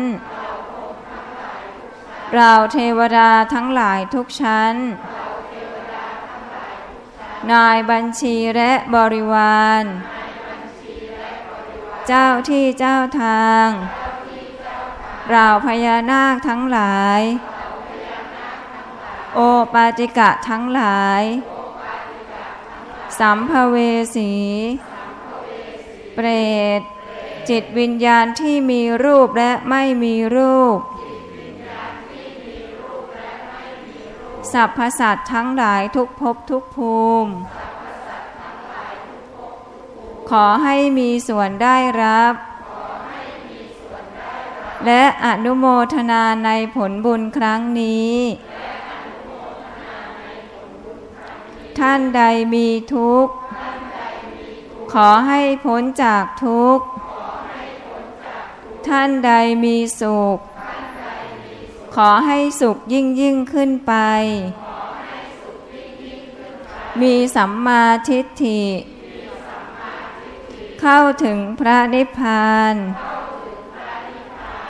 [2.35, 4.75] เราเทวดาทั้งหลายทุกชั้น
[7.53, 9.83] นายบัญชีและบริวาร
[12.07, 13.67] เจ้าที่เจ้าทาง
[15.31, 17.21] เราพญานาคทั้งหลาย
[19.35, 19.41] โอ
[19.75, 21.23] ปาติกะทั้งหลาย
[23.19, 23.77] สัมภเว
[24.15, 24.33] สี
[26.15, 26.29] เปร
[26.81, 26.83] ต
[27.51, 30.79] จิตวิญญาณที่มีรูปและไม่มีรูป
[34.53, 37.33] สัพพสัตทั้งหลายทุกภพทุกภูมิ
[40.31, 42.35] ขอให้มีส่วนได้รับ
[44.87, 45.65] และอนุโม
[45.95, 48.17] ทนาในผลบุญครั้งนี้
[51.79, 52.23] ท่านใด
[52.55, 53.33] มีทุกข์
[54.93, 56.85] ขอให้พ้นจากทุกข์
[58.89, 59.33] ท่านใด
[59.65, 60.39] มีสุข
[61.95, 63.95] ขอให้สุขยิ่งยิ่งขึ้นไป
[67.01, 68.63] มีสัมมาทิฏฐิ
[70.81, 72.75] เข้าถึงพระนิพพาน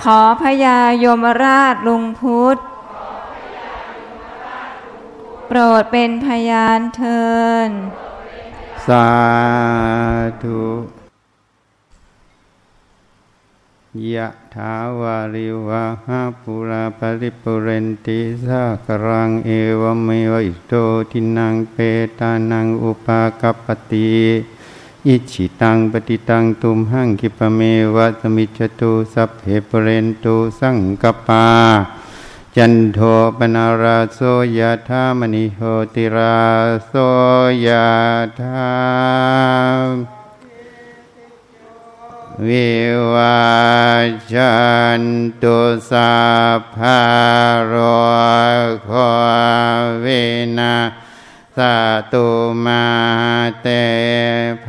[0.02, 2.58] ขอพญายมราชลุงพุทธ
[5.48, 7.24] โปรดเป็นพยานเทอ
[7.68, 7.70] ญ
[8.88, 9.08] สา
[10.42, 11.03] ธุ
[14.12, 20.74] ยะถาวาริวะหาปูรา ปะริปูเรนติสาคะรังเอวะเมวะ อิโต
[21.10, 21.76] ทินนังเป
[22.18, 24.12] ตานังอุปะกัปปะติ
[25.06, 27.60] อิจฉิตังปัตถิตังตุมหัง ขิปปะเม
[27.94, 31.46] วะ สะมิชฌะตุสัพเพปูเรนตุสังกัปปา
[32.56, 32.98] จันโท
[33.38, 34.18] ปนาราโส
[34.58, 35.60] ยธามณิโห
[35.94, 36.36] ติรา
[36.86, 36.92] โส
[37.66, 37.68] ย
[38.38, 40.13] ธา
[42.46, 42.72] วิ
[43.12, 43.44] วา
[44.32, 44.54] จั
[45.00, 45.02] น
[45.42, 45.58] ตุ
[45.90, 46.14] สั
[46.58, 47.02] พพะ
[47.72, 47.74] ร
[48.84, 48.90] โค
[50.04, 50.24] วิ
[50.58, 50.76] นา
[51.56, 51.58] ส
[52.12, 52.28] ตุ
[52.64, 52.86] มา
[53.62, 53.68] เต
[54.66, 54.68] ภ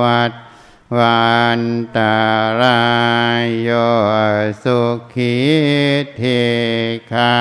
[0.00, 0.32] วัต
[0.96, 1.62] วัน
[1.96, 2.16] ตา
[2.60, 2.82] รา
[3.44, 3.70] ยโย
[4.62, 4.80] สุ
[5.12, 5.36] ขี
[6.16, 6.22] เท
[7.12, 7.36] คา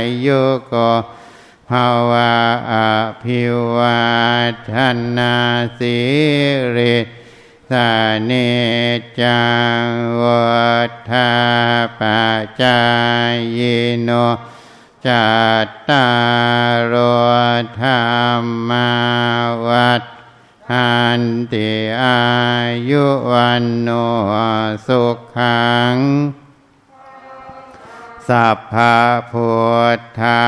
[0.00, 0.28] ยโย
[0.68, 1.04] โกภ
[1.70, 2.34] ภาวะ
[2.72, 2.74] อ
[3.22, 3.42] ภิ
[3.76, 4.02] วั
[4.72, 4.74] ฒ
[5.16, 5.34] นา
[5.78, 5.98] สิ
[6.76, 6.96] ริ
[7.72, 7.74] ส
[8.26, 8.32] เน
[9.20, 9.42] จั
[9.84, 9.86] ง
[10.22, 10.72] วั
[11.10, 11.32] ฏา
[11.98, 12.00] ป
[12.62, 12.80] จา
[13.58, 13.60] ย
[14.02, 14.10] โน
[15.06, 15.26] จั
[15.66, 16.08] ตตา
[16.92, 16.94] ร
[17.80, 18.92] ธรรมา
[19.66, 20.02] วัฏ
[20.70, 21.70] หันติ
[22.02, 22.22] อา
[22.90, 23.88] ยุวันโน
[24.86, 25.02] สุ
[25.36, 25.96] ขัง
[28.28, 29.00] สัพพะ
[29.32, 29.52] พุ
[29.98, 30.44] ทธา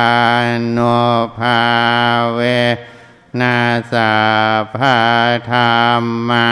[0.77, 0.99] นุ
[1.39, 1.63] ภา
[2.35, 2.41] เว
[3.41, 3.59] นา
[3.93, 4.15] สั
[4.61, 4.99] พพะ
[5.51, 5.59] ธร
[6.03, 6.51] รมา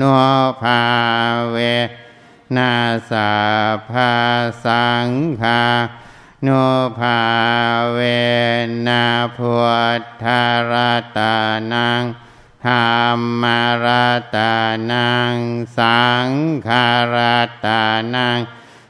[0.00, 0.18] นุ
[0.62, 0.82] ภา
[1.50, 1.56] เว
[2.56, 2.74] นา
[3.10, 3.32] สั
[3.74, 4.14] พพะ
[4.64, 5.08] สัง
[5.42, 5.64] ฆา
[6.46, 6.64] นุ
[6.98, 7.20] ภา
[7.92, 7.98] เว
[8.86, 9.04] นา
[9.36, 9.54] พุ
[10.00, 10.72] ทธาร
[11.16, 11.36] ตา
[11.72, 12.02] นัง
[12.66, 12.72] ธร
[13.16, 13.86] รมาร
[14.36, 14.54] ตา
[14.92, 15.36] นัง
[15.78, 16.28] สัง
[16.66, 17.16] ขาร
[17.64, 17.82] ตา
[18.14, 18.38] นัง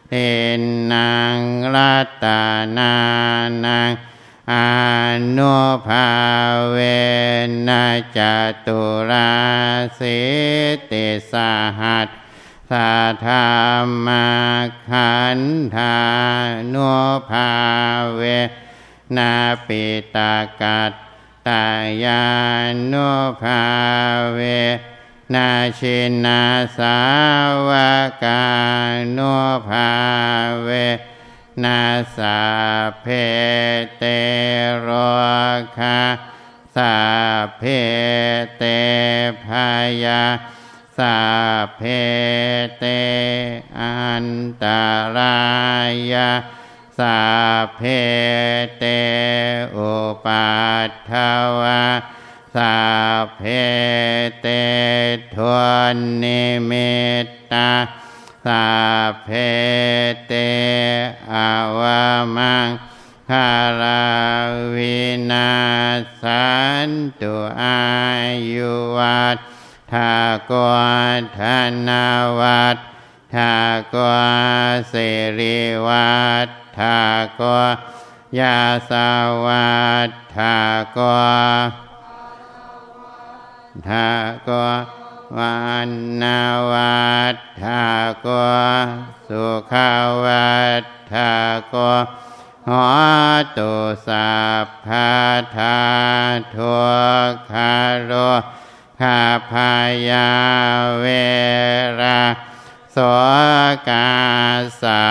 [0.08, 0.14] เท
[0.60, 0.62] น
[0.92, 1.36] นาง
[1.74, 2.40] รัตา
[2.78, 2.94] นา
[3.64, 3.90] นัง
[4.50, 4.54] อ
[5.38, 6.10] นุภา
[6.70, 6.76] เว
[7.68, 7.86] นะ
[8.16, 8.18] จ
[8.66, 8.80] ตุ
[9.10, 9.32] รา
[9.98, 10.20] สิ
[10.90, 11.34] ติส
[11.80, 12.08] หัส
[12.70, 12.94] สา
[13.24, 13.46] ธา
[14.06, 14.28] มา
[14.88, 15.40] ขัน
[15.76, 15.98] ธา
[16.74, 16.94] นุ
[17.30, 17.50] ภา
[18.16, 18.22] เว
[19.16, 19.32] นา
[19.66, 19.84] ปิ
[20.14, 20.92] ตากัต
[21.48, 21.66] ตา
[22.04, 22.24] ยา
[22.92, 23.10] นุ
[23.42, 23.62] ภา
[24.34, 24.40] เว
[25.34, 26.42] นาชินา
[26.78, 26.98] สา
[27.68, 27.70] ว
[28.24, 28.44] กา
[29.16, 29.34] นุ
[29.68, 29.90] ภา
[30.64, 30.70] เว
[31.64, 31.82] นา
[32.16, 32.40] สา
[33.02, 33.06] เพ
[33.98, 34.04] เต
[34.80, 34.88] โร
[35.78, 35.98] คา
[36.76, 36.94] สา
[37.58, 37.62] เพ
[38.58, 38.64] เต
[39.44, 39.68] พา
[40.04, 40.22] ยา
[40.98, 41.18] สา
[41.76, 41.82] เพ
[42.78, 42.84] เต
[43.80, 44.26] อัน
[44.62, 44.64] ต
[45.16, 45.40] รา
[46.12, 46.30] ยา
[46.98, 47.18] สา
[47.76, 47.80] เพ
[48.78, 48.84] เต
[49.76, 49.94] อุ
[50.24, 50.50] ปั
[50.88, 51.12] ฏฐ
[51.60, 51.84] วา
[52.54, 52.76] สา
[53.36, 53.42] เพ
[54.40, 54.46] เต
[55.34, 55.56] ทว
[55.94, 56.94] นนิมิ
[57.24, 57.70] ตตา
[58.44, 58.66] สา
[59.24, 59.28] เพ
[60.26, 60.32] เต
[61.32, 61.34] อ
[61.78, 62.04] วา
[62.36, 62.68] มัง
[63.30, 64.06] คารา
[64.74, 65.52] วินา
[66.22, 66.50] สั
[66.86, 66.88] น
[67.20, 67.80] ตุอา
[68.52, 69.38] ยุวัฏ
[69.92, 70.12] ทา
[70.50, 70.72] กว
[71.38, 71.40] ธ
[71.88, 72.06] นา
[72.40, 72.76] วัฏ
[73.34, 73.52] ทา
[73.94, 74.12] กว
[74.88, 74.94] เส
[75.40, 76.98] ริวัฏทา
[77.40, 77.58] กว
[78.38, 78.58] ยา
[78.90, 79.10] สา
[79.44, 79.78] วั
[80.08, 80.56] ฏทา
[80.96, 81.18] กว
[83.88, 84.08] ทา
[84.48, 84.99] กว
[85.38, 85.58] วั
[85.88, 85.90] น
[86.22, 86.40] นา
[86.72, 87.84] วัฏทา
[88.24, 88.28] ก
[89.28, 89.90] สุขา
[90.24, 91.32] วัฏทา
[91.72, 91.74] ก
[92.68, 92.86] หอ
[93.56, 93.74] ตุ
[94.06, 94.32] สั
[94.64, 95.12] พพา
[95.56, 95.80] ทา
[96.54, 96.76] ทุ
[97.30, 97.74] กขา
[98.04, 98.12] โร
[99.00, 99.20] คา
[99.50, 99.72] พา
[100.10, 100.30] ยา
[100.98, 101.04] เว
[102.00, 102.22] รา
[102.94, 102.98] ส
[103.88, 104.10] กา
[104.82, 105.08] สั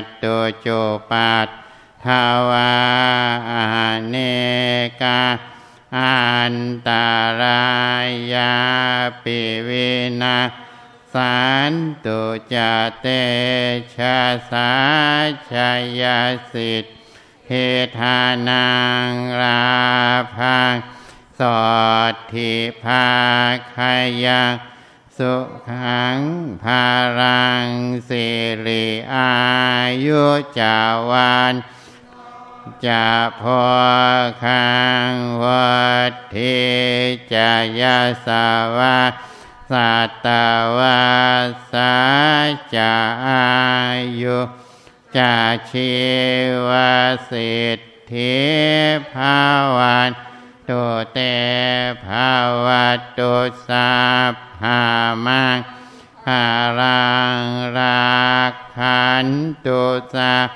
[0.00, 1.48] ตตุจุปัต
[2.04, 2.06] ท
[2.50, 2.72] วา
[4.08, 4.16] เน
[5.02, 5.20] กา
[5.96, 6.56] อัน
[6.88, 7.10] ตา
[7.42, 7.70] รา
[8.34, 8.54] ยา
[9.24, 9.90] ปิวิ
[10.22, 10.38] นา
[11.14, 11.72] สัน
[12.04, 12.22] ตุ
[12.54, 12.56] จ
[13.00, 13.06] เต
[13.96, 14.20] ชะ
[14.50, 14.72] สา
[15.50, 15.52] ช
[16.00, 16.20] ยา
[16.52, 17.66] สิทธิ
[17.98, 18.70] ธานั
[19.08, 19.64] งรา
[20.36, 20.74] พัง
[21.38, 21.62] สอ
[22.12, 23.08] ดทิภา
[23.74, 24.52] คายัง
[25.18, 25.34] สุ
[25.70, 26.18] ขัง
[26.62, 26.84] ภา
[27.18, 27.68] รัง
[28.08, 28.26] สิ
[28.66, 29.32] ริอา
[30.06, 30.24] ยุ
[30.58, 30.76] จา
[31.10, 31.54] วัน
[32.86, 33.06] จะ
[33.40, 33.64] พอ
[34.44, 34.70] คั
[35.10, 35.76] งวั
[36.10, 36.60] ดทิ
[37.34, 38.98] จายาสาวา
[39.70, 39.94] สั
[40.26, 40.28] ต
[40.78, 41.02] วา
[41.72, 41.94] สา
[42.74, 42.94] จะ
[43.26, 43.48] อา
[44.20, 44.38] ยุ
[45.16, 45.34] จะ
[45.70, 45.94] ชี
[46.68, 46.70] ว
[47.30, 47.80] สิท
[48.12, 48.40] ธิ
[49.12, 49.40] ภา
[49.76, 50.10] วัน
[50.68, 51.18] ตุเต
[52.04, 52.32] ภา
[52.64, 52.66] ว
[53.18, 53.34] ตุ
[53.68, 53.92] สั
[54.60, 54.82] พา
[55.26, 55.58] มัง
[56.26, 56.44] หา
[56.78, 57.42] รัง
[57.78, 59.26] รักขัน
[59.66, 59.82] ตุ
[60.14, 60.48] สัพ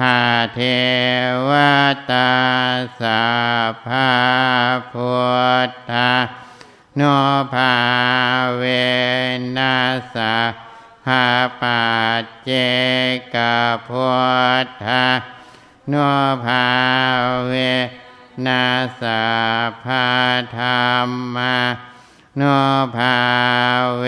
[0.00, 0.20] หา
[0.54, 0.60] เท
[1.48, 1.50] ว
[2.10, 2.32] ตา
[3.00, 3.22] สา
[3.86, 4.10] ภา
[4.92, 5.14] พุ
[5.68, 6.12] ทธา
[6.96, 7.02] โน
[7.52, 7.74] ภา
[8.58, 8.64] เว
[9.56, 9.76] นั
[10.14, 10.34] สา
[11.08, 11.26] หา
[11.60, 11.82] ปั
[12.22, 12.50] จเจ
[13.34, 13.36] ก
[13.88, 14.10] พุ
[14.64, 15.04] ทธา
[15.88, 15.94] โน
[16.44, 16.66] ภา
[17.46, 17.52] เว
[18.46, 18.64] นั
[19.00, 19.22] สา
[19.84, 20.06] ภา
[20.56, 20.64] ธร
[21.06, 21.56] รมา
[22.36, 22.42] โน
[22.96, 23.18] ภา
[23.98, 24.06] เว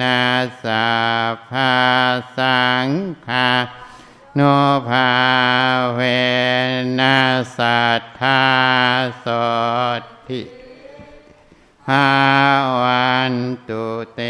[0.00, 0.22] นั
[0.64, 0.86] สา
[1.50, 1.72] ภา
[2.38, 2.86] สัง
[3.28, 3.48] ฆา
[4.38, 4.42] น
[4.88, 5.10] ภา
[5.94, 6.00] เว
[6.98, 7.18] นั
[7.56, 8.42] สัทธา
[9.24, 9.26] ส
[10.00, 10.40] ดทิ
[11.86, 12.06] ภา
[12.82, 13.34] วัน
[13.68, 14.20] ตุเต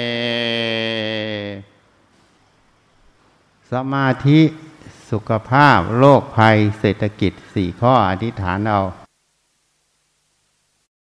[3.71, 4.41] สมาธิ
[5.11, 8.81] สุขภาพโรคภัยเศรษฐกิจสี่ข้ออธิษฐานเอา